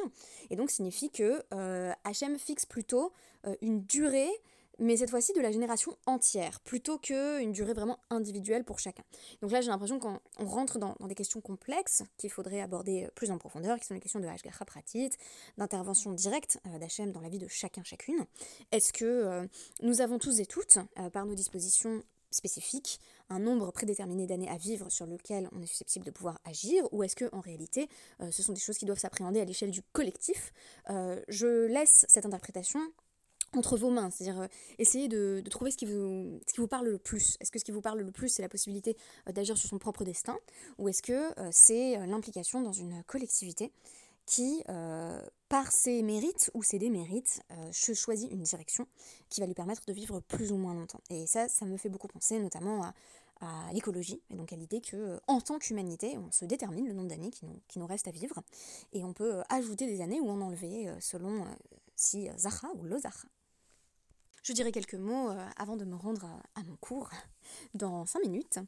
Et 0.51 0.55
donc 0.55 0.69
signifie 0.69 1.09
que 1.09 1.43
euh, 1.53 1.91
Hachem 2.03 2.37
fixe 2.37 2.67
plutôt 2.67 3.11
euh, 3.47 3.55
une 3.61 3.83
durée, 3.83 4.29
mais 4.77 4.97
cette 4.97 5.09
fois-ci 5.09 5.33
de 5.33 5.41
la 5.41 5.51
génération 5.51 5.97
entière, 6.05 6.59
plutôt 6.59 6.99
qu'une 6.99 7.51
durée 7.51 7.73
vraiment 7.73 7.97
individuelle 8.11 8.63
pour 8.63 8.77
chacun. 8.77 9.03
Donc 9.41 9.51
là 9.51 9.61
j'ai 9.61 9.69
l'impression 9.69 9.97
qu'on 9.97 10.19
rentre 10.37 10.77
dans, 10.77 10.95
des 11.07 11.15
questions 11.15 11.41
complexes 11.41 12.03
qu'il 12.17 12.29
faudrait 12.29 12.61
aborder 12.61 13.07
plus 13.15 13.31
en 13.31 13.39
profondeur, 13.39 13.79
qui 13.79 13.85
sont 13.85 13.93
les 13.95 13.99
questions 13.99 14.19
de 14.19 14.27
Hashgacha 14.27 14.65
Pratit, 14.65 15.09
d'intervention 15.57 16.11
directe 16.11 16.59
d'Hachem 16.79 17.11
dans 17.11 17.21
la 17.21 17.29
vie 17.29 17.39
de 17.39 17.47
chacun, 17.47 17.83
chacune. 17.83 18.25
Est-ce 18.71 18.93
que 18.93 19.47
nous 19.83 20.01
avons 20.01 20.17
tous 20.17 20.39
et 20.39 20.47
toutes, 20.47 20.79
par 21.11 21.27
nos 21.27 21.35
dispositions, 21.35 22.01
spécifique, 22.33 22.99
un 23.29 23.39
nombre 23.39 23.71
prédéterminé 23.71 24.27
d'années 24.27 24.49
à 24.49 24.57
vivre 24.57 24.89
sur 24.89 25.05
lequel 25.05 25.49
on 25.51 25.61
est 25.61 25.67
susceptible 25.67 26.05
de 26.05 26.11
pouvoir 26.11 26.39
agir, 26.45 26.83
ou 26.91 27.03
est-ce 27.03 27.15
que 27.15 27.29
en 27.33 27.39
réalité 27.39 27.89
euh, 28.21 28.31
ce 28.31 28.43
sont 28.43 28.53
des 28.53 28.59
choses 28.59 28.77
qui 28.77 28.85
doivent 28.85 28.99
s'appréhender 28.99 29.39
à 29.39 29.45
l'échelle 29.45 29.71
du 29.71 29.81
collectif 29.93 30.53
euh, 30.89 31.21
Je 31.27 31.65
laisse 31.67 32.05
cette 32.09 32.25
interprétation 32.25 32.79
entre 33.55 33.77
vos 33.77 33.91
mains, 33.91 34.09
c'est-à-dire 34.09 34.41
euh, 34.41 34.47
essayer 34.79 35.07
de, 35.07 35.43
trouver 35.49 35.69
ce 35.69 35.77
qui, 35.77 35.85
vous, 35.85 36.39
ce 36.47 36.53
qui 36.53 36.59
vous 36.59 36.67
parle 36.67 36.87
le 36.87 36.97
plus. 36.97 37.37
Est-ce 37.39 37.51
que 37.51 37.59
ce 37.59 37.63
qui 37.65 37.71
vous 37.71 37.81
parle 37.81 37.99
le 37.99 38.11
plus, 38.11 38.29
c'est 38.29 38.41
la 38.41 38.49
possibilité 38.49 38.97
d'agir 39.31 39.57
sur 39.57 39.69
son 39.69 39.77
propre 39.77 40.03
destin, 40.03 40.37
ou 40.79 40.89
est-ce 40.89 41.03
que 41.03 41.29
c'est 41.51 41.97
l'implication 42.07 42.61
dans 42.61 42.73
une 42.73 43.03
collectivité? 43.03 43.71
Qui, 44.25 44.63
euh, 44.69 45.21
par 45.49 45.71
ses 45.71 46.01
mérites 46.01 46.49
ou 46.53 46.63
ses 46.63 46.79
démérites, 46.79 47.41
euh, 47.51 47.71
choisit 47.93 48.31
une 48.31 48.41
direction 48.41 48.87
qui 49.29 49.41
va 49.41 49.47
lui 49.47 49.53
permettre 49.53 49.85
de 49.85 49.93
vivre 49.93 50.19
plus 50.21 50.51
ou 50.51 50.57
moins 50.57 50.73
longtemps. 50.73 51.01
Et 51.09 51.27
ça, 51.27 51.47
ça 51.47 51.65
me 51.65 51.77
fait 51.77 51.89
beaucoup 51.89 52.07
penser 52.07 52.39
notamment 52.39 52.83
à, 52.83 52.93
l'écologie, 53.73 54.21
et 54.29 54.35
donc 54.35 54.53
à 54.53 54.55
l'idée 54.55 54.79
que 54.79 54.95
euh, 54.95 55.19
en 55.27 55.41
tant 55.41 55.59
qu'humanité, 55.59 56.17
on 56.17 56.31
se 56.31 56.45
détermine 56.45 56.87
le 56.87 56.93
nombre 56.93 57.09
d'années 57.09 57.29
qui 57.29 57.45
nous, 57.45 57.59
qui 57.67 57.81
reste 57.81 58.07
à 58.07 58.11
vivre, 58.11 58.41
et 58.93 59.03
on 59.03 59.11
peut 59.11 59.43
ajouter 59.49 59.85
des 59.85 59.99
années 59.99 60.21
ou 60.21 60.29
en 60.29 60.39
enlever 60.39 60.89
selon 61.01 61.45
si 61.93 62.29
Zahra 62.37 62.69
ou 62.75 62.85
lo 62.85 62.99
je 64.43 64.51
dirais 64.51 64.71
quelques 64.71 64.95
mots 64.95 65.29
euh, 65.29 65.45
avant 65.57 65.77
de 65.77 65.85
me 65.85 65.95
rendre 65.95 66.25
à, 66.55 66.63
mon 66.63 66.75
cours 66.75 67.09
dans 67.73 68.05
5 68.05 68.21
minutes. 68.21 68.59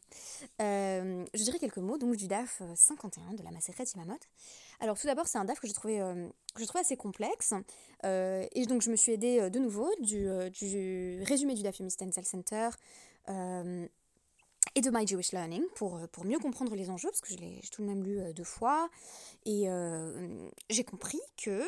Euh, 0.62 1.26
je 1.34 1.44
dirais 1.44 1.60
quelques 1.60 1.78
mots 1.78 1.98
donc 1.98 2.16
du 2.16 2.28
DAF 2.28 2.62
51 2.76 3.34
de 3.34 3.44
la 3.44 3.52
Maseret 3.52 3.84
Imamot. 3.94 4.20
Alors 4.80 4.98
tout 4.98 5.08
d'abord 5.08 5.28
c'est 5.28 5.38
un 5.38 5.46
DAF 5.46 5.60
que 5.60 5.72
trouvais, 5.74 6.00
euh, 6.00 6.28
que 6.56 6.62
je 6.62 6.66
trouvais 6.66 6.82
assez 6.82 6.98
complexe 6.98 7.54
et 8.04 8.66
donc 8.68 8.82
je 8.82 8.92
me 8.92 8.96
suis 8.96 9.12
aidée 9.12 9.50
de 9.50 9.60
nouveau 9.60 9.90
du, 10.00 10.28
du, 10.52 11.22
résumé 11.24 11.56
du 11.56 11.64
DAF 11.64 11.80
Yomistenzel 11.80 12.24
Center 12.24 12.70
et 13.28 14.82
de 14.82 14.90
My 14.92 15.08
Jewish 15.08 15.32
Learning 15.32 15.64
pour, 15.76 16.00
pour 16.10 16.26
mieux 16.26 16.38
comprendre 16.38 16.76
les 16.76 16.90
enjeux, 16.92 17.10
parce 17.10 17.22
que 17.22 17.34
je 17.34 17.38
l'ai 17.38 17.62
tout 17.72 17.82
de 17.82 17.88
même 17.88 18.04
lu 18.04 18.22
deux 18.34 18.44
fois, 18.44 18.90
et 19.46 19.68
j'ai 20.70 20.84
compris 20.84 21.20
que, 21.38 21.64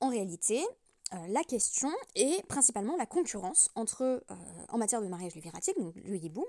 en 0.00 0.08
réalité, 0.08 0.60
euh, 0.60 0.89
la 1.28 1.42
question 1.42 1.90
est 2.14 2.46
principalement 2.46 2.96
la 2.96 3.06
concurrence 3.06 3.70
entre, 3.74 4.02
euh, 4.02 4.34
en 4.68 4.78
matière 4.78 5.02
de 5.02 5.08
mariage 5.08 5.34
léviratique, 5.34 5.78
donc 5.78 5.94
le 5.96 6.16
yiboum, 6.16 6.44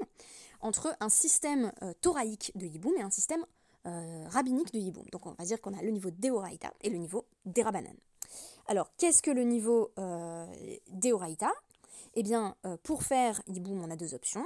entre 0.60 0.96
un 1.00 1.10
système 1.10 1.72
euh, 1.82 1.94
thoraïque 2.02 2.52
de 2.56 2.66
yiboum 2.66 2.94
et 2.98 3.02
un 3.02 3.10
système 3.10 3.46
rabbinique 3.84 4.72
de 4.74 4.78
yiboum. 4.78 5.06
Donc 5.12 5.26
on 5.26 5.32
va 5.32 5.44
dire 5.44 5.60
qu'on 5.60 5.74
a 5.74 5.82
le 5.82 5.90
niveau 5.90 6.12
d'Eoraïta 6.12 6.72
et 6.82 6.92
le 6.92 7.00
niveau 7.00 7.26
d'Erabanan. 7.46 7.96
Alors 8.68 8.92
qu'est-ce 8.96 9.24
que 9.24 9.32
le 9.32 9.42
niveau 9.42 9.92
d'Eoraïta 10.88 11.52
Eh 12.14 12.22
bien, 12.22 12.56
pour 12.84 13.02
faire 13.02 13.42
yiboum, 13.48 13.84
on 13.84 13.90
a 13.90 13.96
deux 13.96 14.14
options. 14.14 14.46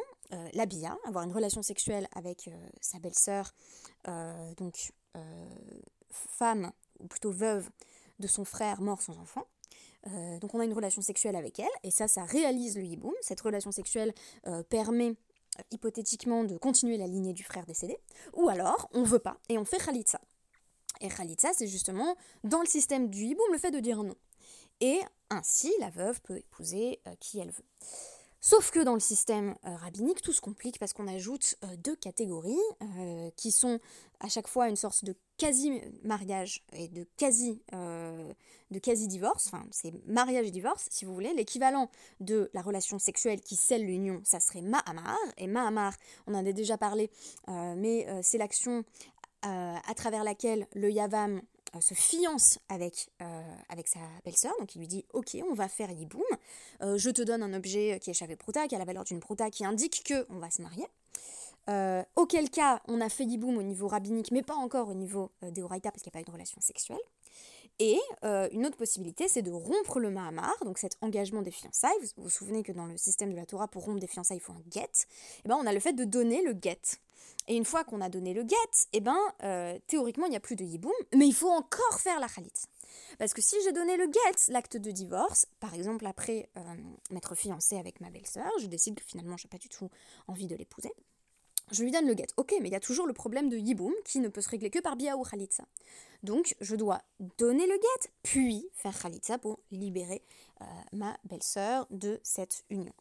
la 0.54 0.66
bia, 0.66 0.98
avoir 1.06 1.26
une 1.26 1.34
relation 1.34 1.62
sexuelle 1.62 2.08
avec 2.16 2.50
sa 2.80 2.98
belle-sœur, 3.00 3.54
donc 4.56 4.94
femme, 6.12 6.72
ou 7.02 7.08
plutôt 7.08 7.32
veuve, 7.32 7.70
de 8.20 8.28
son 8.28 8.46
frère 8.46 8.80
mort 8.80 9.02
sans 9.02 9.18
enfant. 9.18 9.46
Euh, 10.08 10.40
donc 10.40 10.54
on 10.54 10.60
a 10.60 10.66
une 10.66 10.74
relation 10.74 11.02
sexuelle 11.02 11.36
avec 11.36 11.60
elle, 11.60 11.68
et 11.84 11.92
ça, 11.92 12.08
ça 12.08 12.24
réalise 12.26 12.78
le 12.78 12.84
hiboum. 12.84 13.14
Cette 13.22 13.42
relation 13.42 13.72
sexuelle 13.72 14.14
euh, 14.48 14.64
permet 14.64 15.10
euh, 15.10 15.64
hypothétiquement 15.72 16.44
de 16.44 16.58
continuer 16.58 16.98
la 16.98 17.08
lignée 17.08 17.34
du 17.34 17.44
frère 17.44 17.66
décédé, 17.66 17.98
ou 18.34 18.50
alors 18.50 18.90
on 18.94 19.04
veut 19.04 19.20
pas, 19.20 19.38
et 19.50 19.58
on 19.58 19.66
fait 19.66 19.84
khalitsa. 19.84 20.22
Et 21.02 21.10
khalitsa, 21.10 21.54
c'est 21.54 21.68
justement 21.68 22.16
dans 22.44 22.62
le 22.62 22.68
système 22.68 23.10
du 23.10 23.24
hiboum 23.26 23.52
le 23.52 23.58
fait 23.58 23.72
de 23.72 23.80
dire 23.80 24.04
non. 24.04 24.16
Et 24.80 25.00
ainsi, 25.30 25.74
la 25.80 25.90
veuve 25.90 26.22
peut 26.22 26.38
épouser 26.38 27.02
qui 27.20 27.40
elle 27.40 27.52
veut. 27.52 27.66
Sauf 28.48 28.70
que 28.70 28.80
dans 28.80 28.94
le 28.94 29.00
système 29.00 29.56
rabbinique, 29.64 30.22
tout 30.22 30.32
se 30.32 30.40
complique 30.40 30.78
parce 30.78 30.94
qu'on 30.94 31.08
ajoute 31.08 31.56
deux 31.84 31.96
catégories 31.96 32.62
qui 33.36 33.50
sont 33.50 33.80
à 34.20 34.30
chaque 34.30 34.48
fois 34.48 34.70
une 34.70 34.76
sorte 34.76 35.04
de 35.04 35.16
quasi-mariage 35.38 36.64
et 36.74 36.88
de 36.88 37.06
quasi, 37.18 37.62
euh, 37.74 38.32
de 38.72 38.80
quasi-divorce, 38.80 39.48
enfin 39.48 39.66
c'est 39.72 39.94
mariage 40.08 40.48
et 40.48 40.52
divorce 40.52 40.88
si 40.90 41.06
vous 41.06 41.14
voulez, 41.14 41.34
l'équivalent 41.34 41.90
de 42.20 42.50
la 42.54 42.62
relation 42.62 43.00
sexuelle 43.00 43.42
qui 43.42 43.56
scelle 43.56 43.86
l'union, 43.86 44.22
ça 44.24 44.40
serait 44.40 44.62
Mahamar, 44.62 45.18
et 45.38 45.48
Mahamar, 45.48 45.94
on 46.28 46.36
en 46.36 46.46
a 46.46 46.52
déjà 46.52 46.78
parlé, 46.78 47.10
euh, 47.50 47.76
mais 47.76 48.08
euh, 48.08 48.20
c'est 48.22 48.38
l'action 48.38 48.84
à 49.48 49.94
travers 49.96 50.24
laquelle 50.24 50.66
le 50.74 50.90
Yavam 50.90 51.40
se 51.82 51.94
fiance 51.94 52.60
avec, 52.70 53.10
avec 53.70 53.88
sa 53.88 54.00
belle-sœur, 54.24 54.54
donc 54.60 54.76
il 54.76 54.80
lui 54.80 54.88
dit 54.88 55.06
ok 55.14 55.38
on 55.50 55.54
va 55.54 55.68
faire 55.68 55.92
Yiboum, 55.92 56.24
je 56.82 57.10
te 57.10 57.22
donne 57.22 57.44
un 57.44 57.54
objet 57.54 58.00
qui 58.02 58.10
est 58.10 58.14
Chavé 58.14 58.36
Prouta, 58.36 58.68
qui 58.68 58.76
a 58.76 58.80
la 58.80 58.86
valeur 58.86 59.04
d'une 59.04 59.20
Prouta, 59.20 59.50
qui 59.50 59.66
indique 59.66 60.04
que 60.04 60.26
on 60.30 60.40
va 60.40 60.50
se 60.50 60.62
marier. 60.62 60.86
Euh, 61.70 62.04
auquel 62.16 62.50
cas, 62.50 62.82
on 62.88 63.02
a 63.02 63.10
fait 63.10 63.24
Yiboum 63.24 63.58
au 63.58 63.64
niveau 63.64 63.88
rabbinique, 63.88 64.32
mais 64.32 64.44
pas 64.44 64.56
encore 64.56 64.90
au 64.90 64.94
niveau 64.94 65.32
euh, 65.44 65.52
des 65.52 65.62
parce 65.62 66.02
qu'il 66.02 66.04
n'y 66.06 66.10
a 66.10 66.12
pas 66.12 66.22
eu 66.22 66.26
de 66.26 66.32
relation 66.32 66.62
sexuelle. 66.62 67.00
Et 67.80 68.00
euh, 68.24 68.48
une 68.52 68.66
autre 68.66 68.78
possibilité, 68.78 69.28
c'est 69.28 69.42
de 69.42 69.52
rompre 69.52 70.00
le 70.00 70.10
Mahamar, 70.10 70.56
donc 70.64 70.78
cet 70.78 70.98
engagement 71.02 71.42
des 71.42 71.52
fiançailles. 71.52 71.92
Vous 72.16 72.24
vous 72.24 72.30
souvenez 72.30 72.64
que 72.64 72.72
dans 72.72 72.86
le 72.86 72.96
système 72.98 73.32
de 73.32 73.36
la 73.36 73.46
Torah, 73.46 73.68
pour 73.68 73.84
rompre 73.84 74.00
des 74.00 74.08
fiançailles, 74.08 74.38
il 74.38 74.42
faut 74.42 74.54
un 74.54 74.64
get. 74.72 74.84
Et 74.84 75.42
eh 75.46 75.50
ben, 75.50 75.58
on 75.60 75.66
a 75.66 75.74
le 75.74 75.80
fait 75.80 75.94
de 75.94 76.06
donner 76.06 76.42
le 76.44 76.56
get. 76.62 76.80
Et 77.48 77.56
une 77.56 77.66
fois 77.66 77.84
qu'on 77.84 78.02
a 78.02 78.10
donné 78.10 78.34
le 78.34 78.42
get, 78.42 78.56
et 78.94 78.98
eh 78.98 79.02
ben, 79.02 79.18
théoriquement, 79.88 80.26
il 80.26 80.32
n'y 80.32 80.36
a 80.36 80.40
plus 80.40 80.56
de 80.56 80.64
Yiboum, 80.64 80.92
mais 81.16 81.28
il 81.28 81.34
faut 81.34 81.52
encore 81.52 82.00
faire 82.00 82.20
la 82.20 82.28
Khalit. 82.28 82.52
Parce 83.20 83.34
que 83.34 83.42
si 83.42 83.56
j'ai 83.64 83.72
donné 83.72 83.98
le 83.98 84.06
get, 84.06 84.52
l'acte 84.52 84.78
de 84.78 84.90
divorce, 84.90 85.46
par 85.60 85.76
exemple 85.76 86.08
après 86.08 86.50
m'être 87.12 87.36
fiancée 87.36 87.78
avec 87.78 88.02
ma 88.02 88.10
belle-sœur, 88.10 88.52
je 88.60 88.66
décide 88.66 88.96
que 88.96 89.06
finalement, 89.06 89.38
j'ai 89.38 89.48
pas 89.48 89.60
du 89.60 89.70
tout 89.70 89.92
envie 90.28 90.48
de 90.48 90.56
l'épouser 90.56 90.92
je 91.72 91.84
lui 91.84 91.92
donne 91.92 92.08
le 92.08 92.16
get. 92.16 92.28
Ok, 92.38 92.54
mais 92.62 92.70
il 92.70 92.72
y 92.72 92.76
a 92.76 92.80
toujours 92.80 93.08
le 93.08 93.14
problème 93.14 93.50
de 93.50 93.58
Yiboum 93.58 93.94
qui 94.06 94.20
ne 94.20 94.28
peut 94.28 94.42
se 94.42 94.50
régler 94.50 94.70
que 94.70 94.80
par 94.80 94.96
Bia 94.96 95.18
ou 95.18 95.24
Khalitsa. 95.24 95.66
Donc 96.24 96.56
je 96.62 96.76
dois 96.76 97.02
donner 97.38 97.66
le 97.66 97.74
get, 97.74 98.10
puis 98.24 98.68
faire 98.74 98.98
Khalitsa 98.98 99.38
pour 99.38 99.60
libérer 99.72 100.24
euh, 100.62 100.66
ma 100.94 101.18
belle-sœur 101.24 101.88
de 101.90 102.20
cette 102.24 102.64
union. 102.70 102.94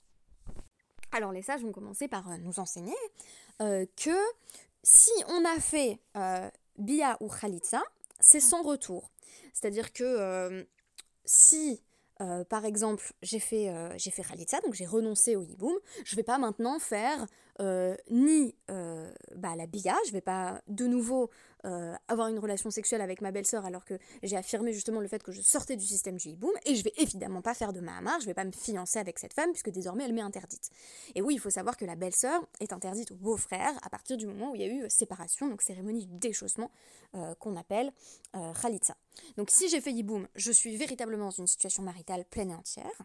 Alors 1.15 1.33
les 1.33 1.43
sages 1.43 1.63
vont 1.63 1.73
commencer 1.73 2.09
par 2.09 2.29
euh, 2.29 2.37
nous 2.39 2.59
enseigner 2.59 2.97
euh, 3.63 3.87
que 3.97 4.11
si 4.83 5.13
on 5.29 5.45
a 5.47 5.61
fait 5.61 5.99
Bia 6.77 7.17
ou 7.21 7.29
Khalitsa, 7.29 7.83
c'est 8.21 8.41
sans 8.41 8.63
retour. 8.63 9.11
C'est-à-dire 9.55 9.95
que 9.95 10.67
si 11.25 11.81
par 12.51 12.67
exemple, 12.67 13.15
j'ai 13.23 13.39
fait, 13.39 13.73
j'ai 13.97 14.11
fait 14.11 14.23
Khalitsa, 14.23 14.61
donc 14.61 14.75
j'ai 14.75 14.85
renoncé 14.85 15.37
au 15.37 15.43
Yiboum, 15.43 15.73
je 16.05 16.15
ne 16.15 16.17
vais 16.17 16.23
pas 16.23 16.37
maintenant 16.37 16.79
faire 16.79 17.27
euh, 17.61 17.95
ni 18.11 18.57
euh, 18.69 19.13
bah, 19.37 19.55
la 19.57 19.67
bia, 19.67 19.95
je 20.07 20.13
vais 20.13 20.21
pas 20.21 20.61
de 20.67 20.87
nouveau 20.87 21.31
euh, 21.65 21.95
avoir 22.09 22.29
une 22.29 22.39
relation 22.39 22.71
sexuelle 22.71 23.01
avec 23.01 23.21
ma 23.21 23.31
belle-sœur 23.31 23.65
alors 23.65 23.85
que 23.85 23.99
j'ai 24.23 24.37
affirmé 24.37 24.73
justement 24.73 25.01
le 25.01 25.09
fait 25.09 25.23
que 25.23 25.33
je 25.33 25.41
sortais 25.41 25.77
du 25.77 25.85
système 25.85 26.17
du 26.17 26.29
hiboum, 26.29 26.53
et 26.67 26.75
je 26.75 26.85
vais 26.85 26.93
évidemment 26.99 27.43
pas 27.43 27.55
faire 27.55 27.73
de 27.73 27.81
Mahamar, 27.81 28.21
je 28.21 28.27
vais 28.27 28.35
pas 28.35 28.45
me 28.45 28.53
fiancer 28.53 28.99
avec 28.99 29.19
cette 29.19 29.35
femme 29.35 29.51
puisque 29.51 29.71
désormais 29.71 30.05
elle 30.05 30.13
m'est 30.13 30.21
interdite. 30.21 30.71
Et 31.15 31.23
oui, 31.23 31.35
il 31.35 31.39
faut 31.39 31.51
savoir 31.51 31.77
que 31.77 31.85
la 31.85 31.97
belle-sœur 31.97 32.47
est 32.61 32.73
interdite 32.73 33.13
au 33.13 33.17
beau-frère 33.17 33.73
à 33.83 33.91
partir 33.91 34.17
du 34.17 34.27
moment 34.27 34.53
où 34.53 34.55
il 34.55 34.61
y 34.61 34.65
a 34.65 34.69
eu 34.69 34.89
séparation, 34.89 35.49
donc 35.49 35.63
cérémonie 35.63 36.07
du 36.07 36.19
déchaussement 36.19 36.71
qu'on 37.39 37.55
appelle 37.57 37.93
Khalitsa. 38.61 38.97
Donc 39.37 39.51
si 39.51 39.69
j'ai 39.69 39.81
fait 39.81 39.93
hiboum, 39.93 40.27
je 40.35 40.51
suis 40.51 40.77
véritablement 40.77 41.27
dans 41.27 41.31
une 41.31 41.47
situation 41.47 41.83
maritale 41.83 42.25
pleine 42.25 42.51
et 42.51 42.55
entière 42.55 43.05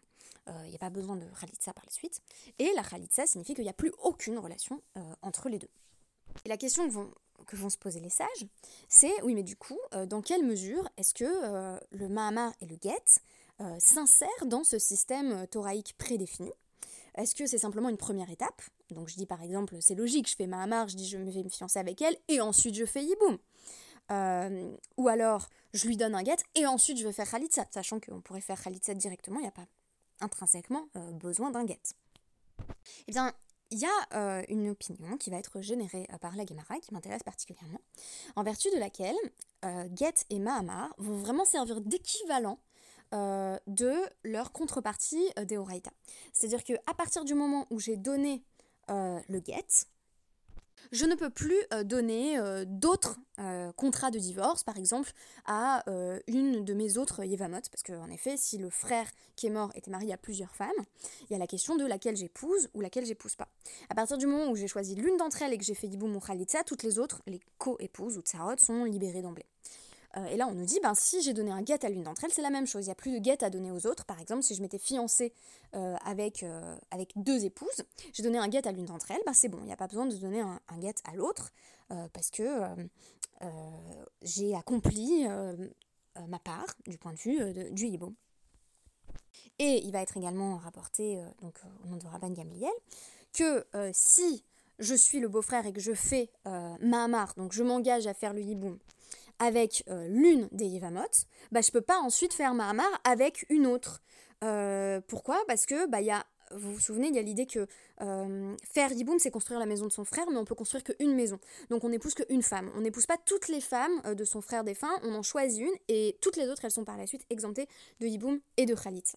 il 0.50 0.66
euh, 0.66 0.70
n'y 0.70 0.76
a 0.76 0.80
pas 0.80 0.90
besoin 0.90 1.16
de 1.16 1.26
Khalitsa 1.40 1.74
par 1.74 1.86
la 1.86 1.92
suite. 1.92 2.22
Et 2.58 2.72
la 2.76 2.84
Khalitsa 2.84 3.26
signifie 3.28 3.54
qu'il 3.54 3.64
n'y 3.64 3.70
a 3.70 3.74
plus 3.74 3.92
aucune 4.04 4.38
relation 4.38 4.82
euh, 4.98 5.02
entre 5.22 5.50
les 5.50 5.60
deux. 5.60 5.70
Et 6.46 6.50
la 6.50 6.58
question 6.58 6.88
que 7.48 7.56
vont, 7.56 7.70
se 7.70 7.78
poser 7.78 8.00
les 8.00 8.10
sages, 8.10 8.46
c'est 8.88 9.22
oui, 9.24 9.34
mais 9.36 9.44
du 9.44 9.56
coup, 9.56 9.80
euh, 9.94 10.06
dans 10.06 10.22
quelle 10.22 10.44
mesure 10.44 10.88
est-ce 10.98 11.14
que 11.14 11.80
le 11.92 12.10
Mahamar 12.10 12.54
et 12.62 12.66
le 12.66 12.78
Get 12.82 13.22
s'insèrent 13.80 14.46
dans 14.46 14.64
ce 14.64 14.80
système 14.80 15.46
thoraïque 15.48 15.96
prédéfini? 15.98 16.52
Est-ce 17.16 17.36
que 17.36 17.46
c'est 17.46 17.58
simplement 17.58 17.90
une 17.90 17.98
première 17.98 18.30
étape? 18.30 18.62
Donc 18.92 19.10
je 19.10 19.16
dis 19.16 19.26
par 19.26 19.42
exemple, 19.42 19.76
c'est 19.82 19.96
logique, 19.96 20.30
je 20.30 20.36
fais 20.36 20.48
Mahamar, 20.48 20.88
je 20.88 20.96
dis 20.96 21.08
je 21.08 21.18
vais 21.18 21.44
me 21.44 21.50
fiancer 21.50 21.80
avec 21.80 22.02
elle, 22.02 22.16
et 22.28 22.40
ensuite 22.40 22.76
je 22.76 22.86
fais 22.86 23.04
Yiboum. 23.04 23.38
Euh, 24.12 24.72
ou 24.98 25.08
alors, 25.08 25.50
je 25.74 25.88
lui 25.88 25.98
donne 25.98 26.16
un 26.16 26.24
get, 26.24 26.38
et 26.56 26.66
ensuite 26.66 26.98
je 26.98 27.06
vais 27.06 27.14
faire 27.14 27.30
Khalitsa, 27.30 27.66
sachant 27.72 28.00
qu'on 28.00 28.22
pourrait 28.22 28.42
faire 28.42 28.62
Khalitsa 28.62 28.94
directement, 28.94 29.40
il 29.40 29.44
n'y 29.44 29.48
a 29.48 29.52
pas 29.52 29.68
intrinsèquement 30.22 30.88
euh, 30.96 31.12
besoin 31.12 31.52
d'un 31.52 31.66
get. 31.66 31.80
Eh 33.08 33.12
bien, 33.12 33.34
il 33.72 33.80
y 33.80 33.86
a 33.86 34.44
une 34.50 34.70
opinion 34.70 35.18
qui 35.18 35.30
va 35.30 35.38
être 35.38 35.62
générée 35.62 36.08
par 36.22 36.36
la 36.36 36.46
Gemara, 36.46 36.80
qui 36.80 36.94
m'intéresse 36.94 37.24
particulièrement, 37.24 37.80
en 38.36 38.44
vertu 38.44 38.70
de 38.72 38.80
laquelle 38.80 39.16
Get 39.96 40.26
et 40.30 40.40
Mahamar 40.40 40.94
vont 40.98 41.18
vraiment 41.18 41.46
servir 41.46 41.82
d'équivalent 41.82 42.60
euh, 43.12 43.58
de 43.66 43.92
leur 44.24 44.52
contrepartie 44.52 45.32
euh, 45.40 45.46
des 45.46 45.58
Oraita. 45.58 45.90
C'est-à-dire 46.32 46.64
qu'à 46.64 46.94
partir 46.96 47.26
du 47.26 47.34
moment 47.34 47.66
où 47.72 47.80
j'ai 47.80 47.98
donné 47.98 48.44
euh, 48.92 49.20
le 49.28 49.42
get, 49.44 49.88
je 50.92 51.06
ne 51.06 51.16
peux 51.16 51.30
plus 51.30 51.58
donner 51.84 52.40
d'autres 52.66 53.20
contrats 53.76 54.12
de 54.12 54.20
divorce, 54.20 54.64
par 54.64 54.78
exemple, 54.78 55.12
à 55.46 55.84
une 56.28 56.66
de 56.66 56.74
mes 56.74 56.98
autres 56.98 57.24
Yevamot, 57.24 57.62
parce 57.72 57.84
qu'en 57.84 58.10
effet, 58.10 58.38
si 58.38 58.58
le 58.58 58.70
frère 58.70 59.08
qui 59.36 59.48
est 59.48 59.52
mort 59.52 59.72
était 59.76 59.92
marié 59.92 60.14
à 60.14 60.18
plusieurs 60.18 60.56
femmes, 60.56 60.70
il 61.30 61.34
y 61.34 61.36
a 61.36 61.40
la 61.40 61.48
question 61.48 61.76
de 61.76 61.86
laquelle 61.86 62.16
j'épouse 62.16 62.70
ou 62.74 62.82
laquelle 62.82 63.06
j'épouse 63.06 63.36
pas. 63.36 63.50
À 63.90 63.96
partir 63.96 64.18
du 64.18 64.28
moment 64.28 64.52
où 64.52 64.56
j'ai 64.56 64.68
choisi 64.68 64.96
l'une 64.96 65.18
d'entre 65.18 65.42
elles 65.42 65.54
et 65.54 65.58
que 65.58 65.64
j'ai 65.66 65.76
fait 65.76 65.88
Yiboum 65.88 66.16
ou 66.16 66.20
Khalitza, 66.20 66.64
toutes 66.64 66.84
les 66.84 67.00
autres, 67.00 67.22
les 67.28 67.40
co-épouses 67.58 68.18
ou 68.18 68.22
tsarot, 68.22 68.58
sont 68.58 68.84
libérées 68.84 69.22
d'emblée. 69.22 69.46
Euh, 70.18 70.26
et 70.26 70.38
là, 70.38 70.48
on 70.48 70.56
nous 70.56 70.66
dit, 70.66 70.80
ben, 70.82 70.94
si 70.96 71.22
j'ai 71.22 71.34
donné 71.34 71.52
un 71.52 71.62
guet 71.62 71.86
à 71.86 71.90
l'une 71.90 72.04
d'entre 72.04 72.24
elles, 72.24 72.32
c'est 72.32 72.42
la 72.42 72.50
même 72.50 72.66
chose. 72.66 72.86
Il 72.86 72.88
n'y 72.88 72.92
a 72.92 72.96
plus 72.96 73.12
de 73.12 73.20
guet 73.20 73.44
à 73.44 73.50
donner 73.50 73.72
aux 73.72 73.86
autres. 73.86 74.06
Par 74.06 74.20
exemple, 74.20 74.44
si 74.44 74.56
je 74.56 74.62
m'étais 74.62 74.80
fiancée 74.80 75.34
euh, 75.76 75.96
avec, 76.04 76.44
euh, 76.44 76.76
avec 76.92 77.14
deux 77.16 77.46
épouses, 77.46 77.84
j'ai 78.14 78.24
donné 78.24 78.38
un 78.38 78.48
guet 78.48 78.68
à 78.68 78.72
l'une 78.72 78.86
d'entre 78.86 79.12
elles, 79.12 79.22
ben, 79.26 79.34
c'est 79.34 79.50
bon, 79.50 79.60
il 79.62 79.66
n'y 79.66 79.74
a 79.74 79.78
pas 79.78 79.88
besoin 79.88 80.06
de 80.06 80.16
donner 80.16 80.42
un, 80.42 80.60
un 80.68 80.78
guet 80.80 80.96
à 81.06 81.16
l'autre, 81.16 81.52
parce 82.14 82.30
que 82.30 82.62
j'ai 84.22 84.54
accompli 84.54 85.26
ma 86.28 86.38
part 86.38 86.68
du 86.86 87.00
point 87.00 87.14
de 87.14 87.18
vue 87.18 87.72
du 87.72 87.88
hibo. 87.88 88.14
Et 89.58 89.82
il 89.84 89.92
va 89.92 90.02
être 90.02 90.16
également 90.16 90.58
rapporté 90.58 91.20
donc, 91.42 91.56
au 91.84 91.88
nom 91.88 91.98
de 91.98 92.06
Rabban 92.06 92.30
Gamliel 92.30 92.70
que 93.34 93.66
si 93.92 94.44
je 94.78 94.94
suis 94.94 95.20
le 95.20 95.30
beau-frère 95.30 95.66
et 95.66 95.74
que 95.74 95.82
je 95.82 95.94
fais 95.94 96.30
Mahamar, 96.80 97.34
donc 97.38 97.54
je 97.54 97.64
m'engage 97.64 98.06
à 98.06 98.14
faire 98.14 98.34
le 98.34 98.42
hiboum, 98.42 98.78
avec 99.40 99.84
euh, 99.90 100.08
l'une 100.08 100.48
des 100.52 100.66
Yevamot, 100.66 101.02
bah, 101.52 101.62
je 101.62 101.72
peux 101.72 101.82
pas 101.82 101.98
ensuite 102.00 102.34
faire 102.34 102.54
Mahamar 102.54 102.90
avec 103.04 103.46
une 103.50 103.66
autre. 103.66 104.02
Euh, 104.44 105.02
pourquoi? 105.08 105.42
Parce 105.48 105.66
que 105.66 105.88
bah, 105.88 106.02
y 106.02 106.12
a, 106.12 106.26
vous 106.52 106.74
vous 106.74 106.80
souvenez, 106.80 107.08
il 107.08 107.16
y 107.16 107.20
a 107.20 107.22
l'idée 107.22 107.46
que 107.46 107.68
euh, 108.02 108.56
faire 108.72 108.92
Yiboum, 108.92 109.20
c'est 109.20 109.32
construire 109.32 109.60
la 109.60 109.66
maison 109.66 109.86
de 109.86 109.92
son 109.92 110.06
frère, 110.06 110.26
mais 110.30 110.38
on 110.38 110.46
peut 110.46 110.56
construire 110.56 110.84
qu'une 110.84 111.16
maison. 111.16 111.40
Donc 111.70 111.84
on 111.84 111.90
n'épouse 111.90 112.14
qu'une 112.14 112.44
femme. 112.44 112.70
On 112.76 112.82
n'épouse 112.82 113.06
pas 113.06 113.18
toutes 113.26 113.48
les 113.48 113.62
femmes 113.62 114.02
de 114.16 114.24
son 114.24 114.42
frère 114.42 114.64
défunt, 114.64 114.92
on 115.04 115.16
en 115.16 115.24
choisit 115.24 115.62
une, 115.62 115.76
et 115.88 116.18
toutes 116.22 116.38
les 116.38 116.48
autres, 116.48 116.66
elles 116.66 116.72
sont 116.72 116.86
par 116.86 116.98
la 116.98 117.08
suite 117.08 117.26
exemptées 117.30 117.68
de 118.00 118.08
Yiboum 118.08 118.40
et 118.58 118.66
de 118.66 118.76
Khalit. 118.76 119.14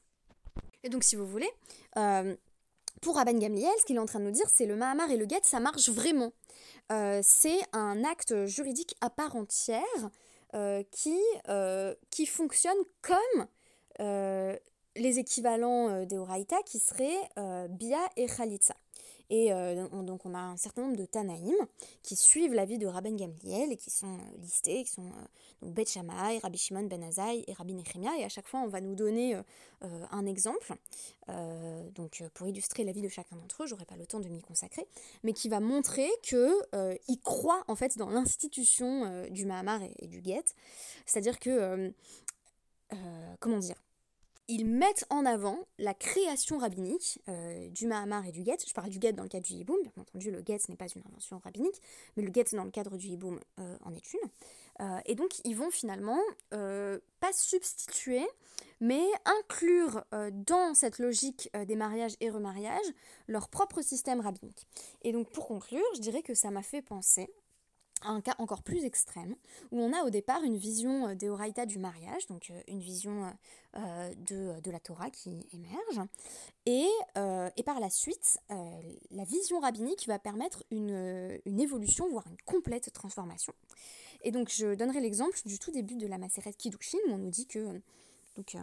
Et 0.84 0.88
donc 0.88 1.04
si 1.04 1.16
vous 1.16 1.26
voulez, 1.26 1.50
pour 3.00 3.16
Rabban 3.16 3.38
Gamliel, 3.38 3.72
ce 3.80 3.84
qu'il 3.84 3.96
est 3.96 4.00
en 4.00 4.06
train 4.06 4.20
de 4.20 4.24
nous 4.24 4.30
dire, 4.30 4.48
c'est 4.48 4.66
le 4.66 4.76
Mahamar 4.76 5.10
et 5.10 5.16
le 5.16 5.26
Get, 5.28 5.40
ça 5.42 5.60
marche 5.60 5.88
vraiment. 5.88 6.32
Euh, 6.90 7.20
c'est 7.22 7.60
un 7.72 8.04
acte 8.04 8.46
juridique 8.46 8.94
à 9.00 9.10
part 9.10 9.36
entière 9.36 9.82
euh, 10.54 10.82
qui, 10.90 11.18
euh, 11.48 11.94
qui 12.10 12.26
fonctionne 12.26 12.76
comme 13.00 13.46
les 14.96 15.18
équivalents 15.18 16.04
des 16.04 16.18
Horaïta 16.18 16.56
qui 16.66 16.80
seraient 16.80 17.68
Bia 17.68 18.00
et 18.16 18.26
Khalitsa. 18.26 18.74
Et 19.32 19.50
euh, 19.50 19.88
donc 20.02 20.26
on 20.26 20.34
a 20.34 20.38
un 20.38 20.58
certain 20.58 20.82
nombre 20.82 20.98
de 20.98 21.06
Tanaïm 21.06 21.56
qui 22.02 22.16
suivent 22.16 22.52
la 22.52 22.66
vie 22.66 22.76
de 22.76 22.86
Rabben 22.86 23.16
Gamliel 23.16 23.72
et 23.72 23.78
qui 23.78 23.88
sont 23.88 24.18
euh, 24.18 24.36
listés, 24.36 24.84
qui 24.84 24.90
sont 24.90 25.06
euh, 25.06 25.68
Bet 25.70 25.86
Shammai, 25.86 26.38
Rabbi 26.42 26.58
Shimon 26.58 26.82
Ben 26.82 27.02
Azai 27.02 27.42
et 27.46 27.54
Rabbi 27.54 27.72
Nechemia. 27.72 28.10
Et 28.18 28.24
à 28.24 28.28
chaque 28.28 28.46
fois 28.46 28.60
on 28.60 28.68
va 28.68 28.82
nous 28.82 28.94
donner 28.94 29.40
un 29.80 30.26
exemple, 30.26 30.74
donc 31.94 32.22
pour 32.34 32.46
illustrer 32.46 32.84
la 32.84 32.92
vie 32.92 33.00
de 33.00 33.08
chacun 33.08 33.36
d'entre 33.36 33.62
eux, 33.62 33.66
j'aurai 33.66 33.84
pas 33.84 33.96
le 33.96 34.06
temps 34.06 34.20
de 34.20 34.28
m'y 34.28 34.42
consacrer, 34.42 34.86
mais 35.22 35.32
qui 35.32 35.48
va 35.48 35.60
montrer 35.60 36.10
qu'ils 36.22 37.20
croient 37.22 37.64
en 37.68 37.76
fait 37.76 37.96
dans 37.96 38.10
l'institution 38.10 39.26
du 39.30 39.46
Mahamar 39.46 39.80
et, 40.00 40.08
du 40.08 40.20
Get. 40.22 40.44
C'est-à-dire 41.06 41.38
que, 41.38 41.92
comment 43.40 43.58
dire, 43.58 43.76
ils 44.52 44.66
mettent 44.66 45.06
en 45.08 45.24
avant 45.24 45.66
la 45.78 45.94
création 45.94 46.58
rabbinique 46.58 47.20
euh, 47.30 47.70
du 47.70 47.86
Mahamar 47.86 48.26
et 48.26 48.32
du 48.32 48.44
Get. 48.44 48.58
Je 48.66 48.74
parle 48.74 48.90
du 48.90 49.00
Get 49.00 49.14
dans 49.14 49.22
le 49.22 49.30
cadre 49.30 49.46
du 49.46 49.54
Yiboum, 49.54 49.78
bien 49.82 49.92
entendu, 49.96 50.30
le 50.30 50.42
Get 50.46 50.58
n'est 50.68 50.76
pas 50.76 50.88
une 50.94 51.02
invention 51.08 51.38
rabbinique, 51.38 51.80
mais 52.16 52.22
le 52.22 52.30
Get 52.30 52.44
dans 52.52 52.64
le 52.64 52.70
cadre 52.70 52.98
du 52.98 53.06
Yiboum 53.06 53.40
euh, 53.58 53.76
en 53.82 53.94
est 53.94 54.12
une. 54.12 54.20
Euh, 54.80 55.00
et 55.06 55.14
donc, 55.14 55.40
ils 55.44 55.56
vont 55.56 55.70
finalement 55.70 56.20
pas 56.50 57.32
substituer, 57.32 58.26
mais 58.80 59.02
inclure 59.24 60.04
dans 60.32 60.74
cette 60.74 60.98
logique 60.98 61.50
des 61.66 61.76
mariages 61.76 62.16
et 62.20 62.28
remariages 62.28 62.92
leur 63.28 63.48
propre 63.48 63.80
système 63.80 64.20
rabbinique. 64.20 64.66
Et 65.02 65.12
donc, 65.12 65.30
pour 65.30 65.46
conclure, 65.46 65.84
je 65.94 66.00
dirais 66.00 66.22
que 66.22 66.34
ça 66.34 66.50
m'a 66.50 66.62
fait 66.62 66.82
penser 66.82 67.30
un 68.04 68.20
cas 68.20 68.34
encore 68.38 68.62
plus 68.62 68.84
extrême, 68.84 69.34
où 69.70 69.80
on 69.80 69.92
a 69.92 70.04
au 70.04 70.10
départ 70.10 70.42
une 70.42 70.56
vision 70.56 71.08
euh, 71.08 71.14
des 71.14 71.28
Horaïta 71.28 71.66
du 71.66 71.78
mariage, 71.78 72.26
donc 72.26 72.50
euh, 72.50 72.60
une 72.68 72.80
vision 72.80 73.32
euh, 73.76 74.14
de, 74.26 74.70
la 74.70 74.80
Torah 74.80 75.10
qui 75.10 75.46
émerge, 75.52 76.08
et, 76.66 76.88
et 77.56 77.62
par 77.62 77.80
la 77.80 77.90
suite, 77.90 78.38
la 78.48 79.24
vision 79.24 79.60
rabbinique 79.60 80.06
va 80.06 80.18
permettre 80.18 80.62
une, 80.70 81.40
évolution, 81.46 82.08
voire 82.08 82.26
une 82.26 82.36
complète 82.44 82.92
transformation. 82.92 83.52
Et 84.22 84.30
donc 84.30 84.50
je 84.50 84.74
donnerai 84.74 85.00
l'exemple 85.00 85.38
du 85.44 85.58
tout 85.58 85.70
début 85.70 85.96
de 85.96 86.06
la 86.06 86.18
Maseret 86.18 86.52
Kiddushin, 86.52 86.98
où 87.08 87.12
on 87.12 87.18
nous 87.18 87.30
dit 87.30 87.46
que 87.46 87.80
donc, 88.36 88.54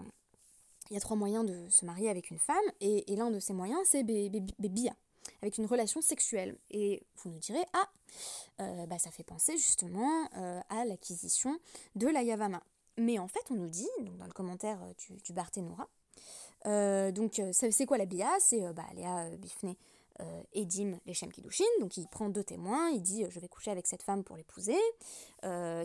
il 0.89 0.93
y 0.93 0.97
a 0.97 0.99
trois 0.99 1.17
moyens 1.17 1.45
de 1.45 1.67
se 1.69 1.85
marier 1.85 2.09
avec 2.09 2.31
une 2.31 2.39
femme, 2.39 2.57
et, 2.81 3.03
l'un 3.15 3.29
de 3.29 3.39
ces 3.39 3.53
moyens, 3.53 3.79
c'est 3.85 4.03
Bébia 4.03 4.95
avec 5.41 5.57
une 5.57 5.65
relation 5.65 6.01
sexuelle. 6.01 6.57
Et 6.69 7.03
vous 7.17 7.29
nous 7.29 7.39
direz, 7.39 7.63
ah, 7.73 7.89
euh, 8.61 8.85
bah, 8.85 8.99
ça 8.99 9.11
fait 9.11 9.23
penser 9.23 9.57
justement 9.57 10.27
euh, 10.37 10.59
à 10.69 10.85
l'acquisition 10.85 11.57
de 11.95 12.07
la 12.07 12.23
Yavama. 12.23 12.61
Mais 12.97 13.19
en 13.19 13.27
fait, 13.27 13.43
on 13.49 13.55
nous 13.55 13.69
dit, 13.69 13.87
donc 14.01 14.17
dans 14.17 14.25
le 14.25 14.33
commentaire 14.33 14.81
euh, 14.83 14.93
du, 14.97 15.21
du 15.21 15.33
Barthénora, 15.33 15.87
donc 16.65 17.41
c'est 17.53 17.85
quoi 17.85 17.97
la 17.97 18.05
Bia 18.05 18.29
C'est 18.39 18.61
bah, 18.73 18.83
Léa 18.93 19.29
Bifne 19.37 19.75
Edim 20.53 20.99
Leshem 21.05 21.31
Kidushin, 21.31 21.63
donc 21.79 21.95
il 21.95 22.05
prend 22.09 22.27
deux 22.27 22.43
témoins, 22.43 22.89
il 22.89 23.01
dit 23.01 23.23
je 23.29 23.39
vais 23.39 23.47
coucher 23.47 23.71
avec 23.71 23.87
cette 23.87 24.03
femme 24.03 24.25
pour 24.25 24.35
l'épouser, 24.35 24.75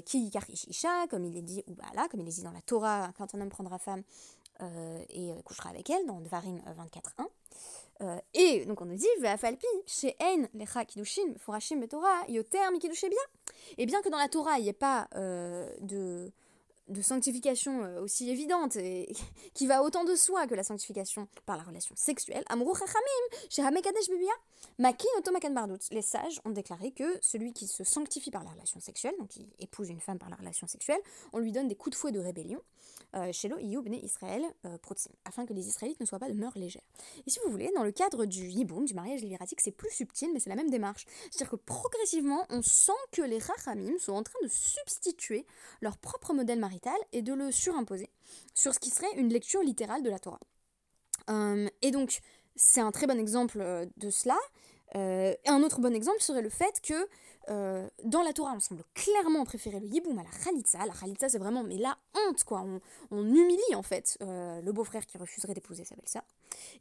qui 0.04 0.32
Isha, 0.68 1.06
comme 1.08 1.24
il 1.24 1.36
est 1.36 1.42
dit, 1.42 1.62
ou 1.68 1.76
là 1.94 2.08
comme 2.10 2.22
il 2.22 2.26
est 2.26 2.32
dit 2.32 2.42
dans 2.42 2.50
la 2.50 2.60
Torah, 2.62 3.12
quand 3.16 3.36
un 3.36 3.40
homme 3.42 3.50
prendra 3.50 3.78
femme 3.78 4.02
et 5.10 5.32
couchera 5.44 5.70
avec 5.70 5.88
elle, 5.90 6.04
dans 6.06 6.20
Dvarim 6.20 6.58
24.1. 6.76 7.28
Euh, 8.02 8.18
et 8.34 8.64
donc 8.66 8.80
on 8.80 8.86
nous 8.86 8.96
dit, 8.96 9.06
Ve'afalpi, 9.20 9.66
chez 9.86 10.16
Ein, 10.20 10.48
lecha 10.54 10.84
kidushin, 10.84 11.34
furashim 11.38 11.80
betorah, 11.80 12.26
yoter 12.28 12.70
mi 12.72 12.78
bien. 12.78 12.92
Et 13.78 13.86
bien 13.86 14.02
que 14.02 14.08
dans 14.08 14.18
la 14.18 14.28
Torah, 14.28 14.58
il 14.58 14.64
n'y 14.64 14.68
ait 14.68 14.72
pas 14.72 15.08
euh, 15.14 15.68
de, 15.80 16.32
de 16.88 17.02
sanctification 17.02 17.84
euh, 17.84 18.00
aussi 18.00 18.30
évidente 18.30 18.76
et 18.76 19.14
qui 19.54 19.66
va 19.66 19.82
autant 19.82 20.04
de 20.04 20.14
soi 20.14 20.46
que 20.46 20.54
la 20.54 20.62
sanctification 20.62 21.28
par 21.46 21.56
la 21.56 21.62
relation 21.62 21.94
sexuelle, 21.96 22.44
Amrou 22.48 22.74
Chachamim, 22.74 23.44
chez 23.48 23.62
Hamekadesh 23.62 24.08
Bibia, 24.08 24.32
Makin 24.78 25.08
Otomakan 25.18 25.50
Bardout. 25.50 25.78
Les 25.90 26.02
sages 26.02 26.40
ont 26.44 26.50
déclaré 26.50 26.92
que 26.92 27.18
celui 27.22 27.52
qui 27.52 27.66
se 27.66 27.84
sanctifie 27.84 28.30
par 28.30 28.44
la 28.44 28.50
relation 28.50 28.80
sexuelle, 28.80 29.14
donc 29.18 29.28
qui 29.28 29.46
épouse 29.58 29.88
une 29.88 30.00
femme 30.00 30.18
par 30.18 30.30
la 30.30 30.36
relation 30.36 30.66
sexuelle, 30.66 31.00
on 31.32 31.38
lui 31.38 31.52
donne 31.52 31.68
des 31.68 31.76
coups 31.76 31.96
de 31.96 31.98
fouet 31.98 32.12
de 32.12 32.20
rébellion, 32.20 32.60
euh, 33.16 33.32
chez 33.32 33.48
lo 33.48 33.58
Israël 33.58 34.42
euh, 34.64 34.76
Protim, 34.78 35.12
afin 35.24 35.46
que 35.46 35.52
les 35.52 35.68
Israélites 35.68 36.00
ne 36.00 36.04
soient 36.04 36.18
pas 36.18 36.28
de 36.28 36.34
mœurs 36.34 36.56
légères. 36.56 36.82
Et 37.26 37.30
si 37.30 37.38
vous 37.44 37.50
voulez, 37.50 37.70
dans 37.76 37.84
le 37.84 37.92
cadre 37.92 38.24
du 38.24 38.48
Yiboum, 38.48 38.86
du 38.86 38.94
mariage 38.94 39.22
léviratique, 39.22 39.60
c'est 39.60 39.70
plus 39.70 39.90
subtil, 39.90 40.30
mais 40.32 40.40
c'est 40.40 40.50
la 40.50 40.56
même 40.56 40.70
démarche. 40.70 41.06
C'est-à-dire 41.30 41.50
que 41.50 41.56
progressivement, 41.56 42.44
on 42.50 42.60
sent 42.62 42.92
que 43.12 43.22
les 43.22 43.38
Rachamim 43.38 43.98
sont 43.98 44.14
en 44.14 44.24
train 44.24 44.38
de 44.42 44.48
substituer 44.48 45.46
leur 45.80 45.96
propre 45.96 46.34
modèle 46.34 46.58
et 47.12 47.22
de 47.22 47.32
le 47.32 47.50
surimposer 47.50 48.10
sur 48.54 48.74
ce 48.74 48.78
qui 48.78 48.90
serait 48.90 49.12
une 49.16 49.28
lecture 49.28 49.62
littérale 49.62 50.02
de 50.02 50.10
la 50.10 50.18
Torah. 50.18 50.40
Euh, 51.30 51.68
et 51.82 51.90
donc, 51.90 52.20
c'est 52.56 52.80
un 52.80 52.90
très 52.90 53.06
bon 53.06 53.18
exemple 53.18 53.58
de 53.96 54.10
cela. 54.10 54.36
un 54.94 55.62
autre 55.62 55.80
bon 55.80 55.94
exemple 55.94 56.20
serait 56.20 56.42
le 56.42 56.50
fait 56.50 56.80
que 56.80 57.08
euh, 57.50 57.88
dans 58.04 58.22
la 58.22 58.32
Torah, 58.32 58.52
on 58.54 58.60
semble 58.60 58.84
clairement 58.94 59.44
préférer 59.44 59.80
le 59.80 59.86
yiboum 59.86 60.18
à 60.18 60.22
la 60.22 60.30
khalitza. 60.30 60.78
La 60.86 60.92
khalitza, 60.92 61.28
c'est 61.28 61.38
vraiment 61.38 61.62
mais 61.62 61.76
la 61.76 61.96
honte, 62.14 62.44
quoi. 62.44 62.64
On, 63.10 63.24
humilie, 63.24 63.74
en 63.74 63.82
fait, 63.82 64.16
euh, 64.22 64.60
le 64.62 64.72
beau-frère 64.72 65.06
qui 65.06 65.18
refuserait 65.18 65.54
d'épouser 65.54 65.84
sa 65.84 65.94
belle-sœur. 65.94 66.22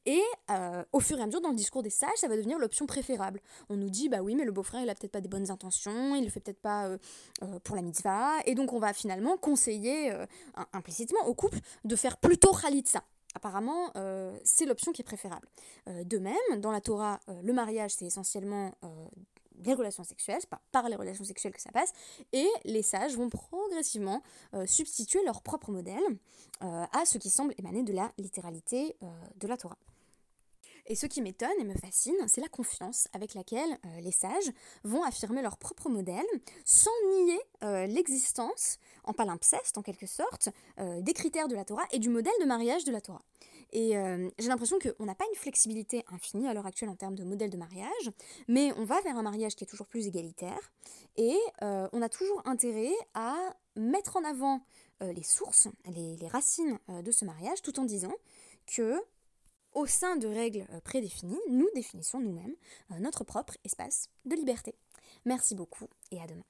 Et 0.06 0.22
euh, 0.52 0.84
au 0.92 1.00
fur 1.00 1.18
et 1.18 1.22
à 1.22 1.26
mesure, 1.26 1.42
dans 1.42 1.50
le 1.50 1.56
discours 1.56 1.84
des 1.84 1.90
sages, 1.90 2.18
ça 2.18 2.28
va 2.28 2.36
devenir 2.36 2.60
l'option 2.60 2.86
préférable. 2.86 3.42
On 3.70 3.76
nous 3.76 3.90
dit, 3.90 4.10
bah 4.10 4.22
oui, 4.22 4.36
mais 4.36 4.46
le 4.46 4.52
beau-frère, 4.52 4.82
il 4.82 4.90
a 4.90 4.96
peut-être 4.96 5.12
pas 5.12 5.22
des 5.22 5.30
bonnes 5.30 5.52
intentions, 5.52 6.16
il 6.16 6.24
le 6.24 6.30
fait 6.30 6.40
peut-être 6.40 6.62
pas 6.62 6.90
pour 7.64 7.76
la 7.76 7.82
mitzvah. 7.82 8.32
Et 8.46 8.56
donc, 8.56 8.74
on 8.74 8.80
va 8.80 8.94
finalement 8.94 9.38
conseiller 9.38 10.14
implicitement 10.74 11.26
au 11.28 11.34
couple 11.34 11.60
de 11.84 11.96
faire 11.96 12.18
plutôt 12.18 12.54
khalitza. 12.54 13.04
apparemment, 13.36 13.92
c'est 14.44 14.66
l'option 14.66 14.92
qui 14.92 15.02
est 15.02 15.06
préférable. 15.06 15.48
de 15.88 16.18
même, 16.18 16.60
dans 16.60 16.72
la 16.72 16.82
Torah, 16.82 17.20
le 17.42 17.54
mariage, 17.54 17.92
c'est 17.92 18.06
essentiellement 18.06 18.74
les 19.66 19.74
relations 19.74 20.04
sexuelles, 20.04 20.40
c'est 20.42 20.50
par 20.72 20.90
les 20.90 20.96
relations 20.96 21.24
sexuelles 21.24 21.54
que 21.54 21.62
ça 21.62 21.72
passe, 21.72 21.94
et 22.32 22.48
les 22.66 22.84
sages 22.84 23.16
vont 23.16 23.30
progressivement 23.30 24.22
substituer 24.66 25.24
leur 25.26 25.42
propre 25.42 25.72
modèle 25.72 26.04
à 26.62 27.06
ce 27.06 27.18
qui 27.18 27.30
semble 27.30 27.54
émaner 27.58 27.84
de 27.84 27.94
la 27.94 28.12
littéralité 28.18 28.96
de 29.38 29.48
la 29.48 29.58
Torah. 29.58 29.78
Et 30.86 30.96
ce 30.96 31.06
qui 31.06 31.22
m'étonne 31.22 31.54
et 31.60 31.64
me 31.64 31.76
fascine, 31.76 32.16
c'est 32.28 32.42
la 32.42 32.50
confiance 32.50 33.08
avec 33.14 33.36
laquelle 33.36 33.80
euh, 33.86 34.02
les 34.02 34.12
sages 34.12 34.52
vont 34.84 35.04
affirmer 35.04 35.42
leur 35.42 35.58
propre 35.58 35.90
modèle 35.90 36.26
sans 36.66 36.92
nier 37.16 37.40
euh, 37.64 37.86
l'existence, 37.86 38.80
en 39.06 39.14
palimpseste 39.14 39.78
en 39.78 39.82
quelque 39.82 40.08
sorte, 40.08 40.50
euh, 40.80 41.02
des 41.02 41.14
critères 41.14 41.48
de 41.48 41.56
la 41.56 41.64
Torah 41.64 41.86
et 41.92 42.00
du 42.00 42.10
modèle 42.10 42.34
de 42.42 42.46
mariage 42.46 42.84
de 42.84 42.92
la 42.92 43.00
Torah. 43.00 43.22
Et 43.76 43.96
j'ai 44.38 44.50
l'impression 44.50 44.78
qu'on 44.78 45.06
n'a 45.06 45.16
pas 45.16 45.26
une 45.32 45.36
flexibilité 45.36 46.06
infinie 46.12 46.48
à 46.48 46.54
l'heure 46.54 46.68
actuelle 46.68 46.90
en 46.90 46.96
termes 46.96 47.16
de 47.16 47.24
modèle 47.24 47.50
de 47.50 47.58
mariage, 47.58 48.12
mais 48.48 48.72
on 48.78 48.84
va 48.84 49.02
vers 49.02 49.18
un 49.18 49.24
mariage 49.24 49.56
qui 49.56 49.64
est 49.64 49.68
toujours 49.68 49.88
plus 49.88 50.06
égalitaire, 50.06 50.72
et 51.18 51.36
on 51.60 52.04
a 52.04 52.08
toujours 52.08 52.44
intérêt 52.46 52.94
à 53.16 53.36
mettre 53.76 54.18
en 54.18 54.24
avant 54.24 54.62
les 55.02 55.24
sources, 55.24 55.70
les, 55.88 56.18
les 56.18 56.28
racines 56.28 56.78
de 56.88 57.10
ce 57.10 57.26
mariage, 57.26 57.64
tout 57.64 57.80
en 57.80 57.86
disant 57.86 58.14
que 58.68 59.02
au 59.74 59.86
sein 59.86 60.16
de 60.16 60.28
règles 60.28 60.66
euh, 60.74 60.80
prédéfinies, 60.82 61.40
nous 61.50 61.70
définissons 61.76 62.20
nous-mêmes 62.20 62.56
euh, 62.92 63.00
notre 63.00 63.24
propre 63.24 63.56
espace 63.64 64.10
de 64.26 64.36
liberté. 64.36 64.76
Merci 65.26 65.56
beaucoup 65.56 65.88
et 66.12 66.22
à 66.22 66.28
demain. 66.28 66.46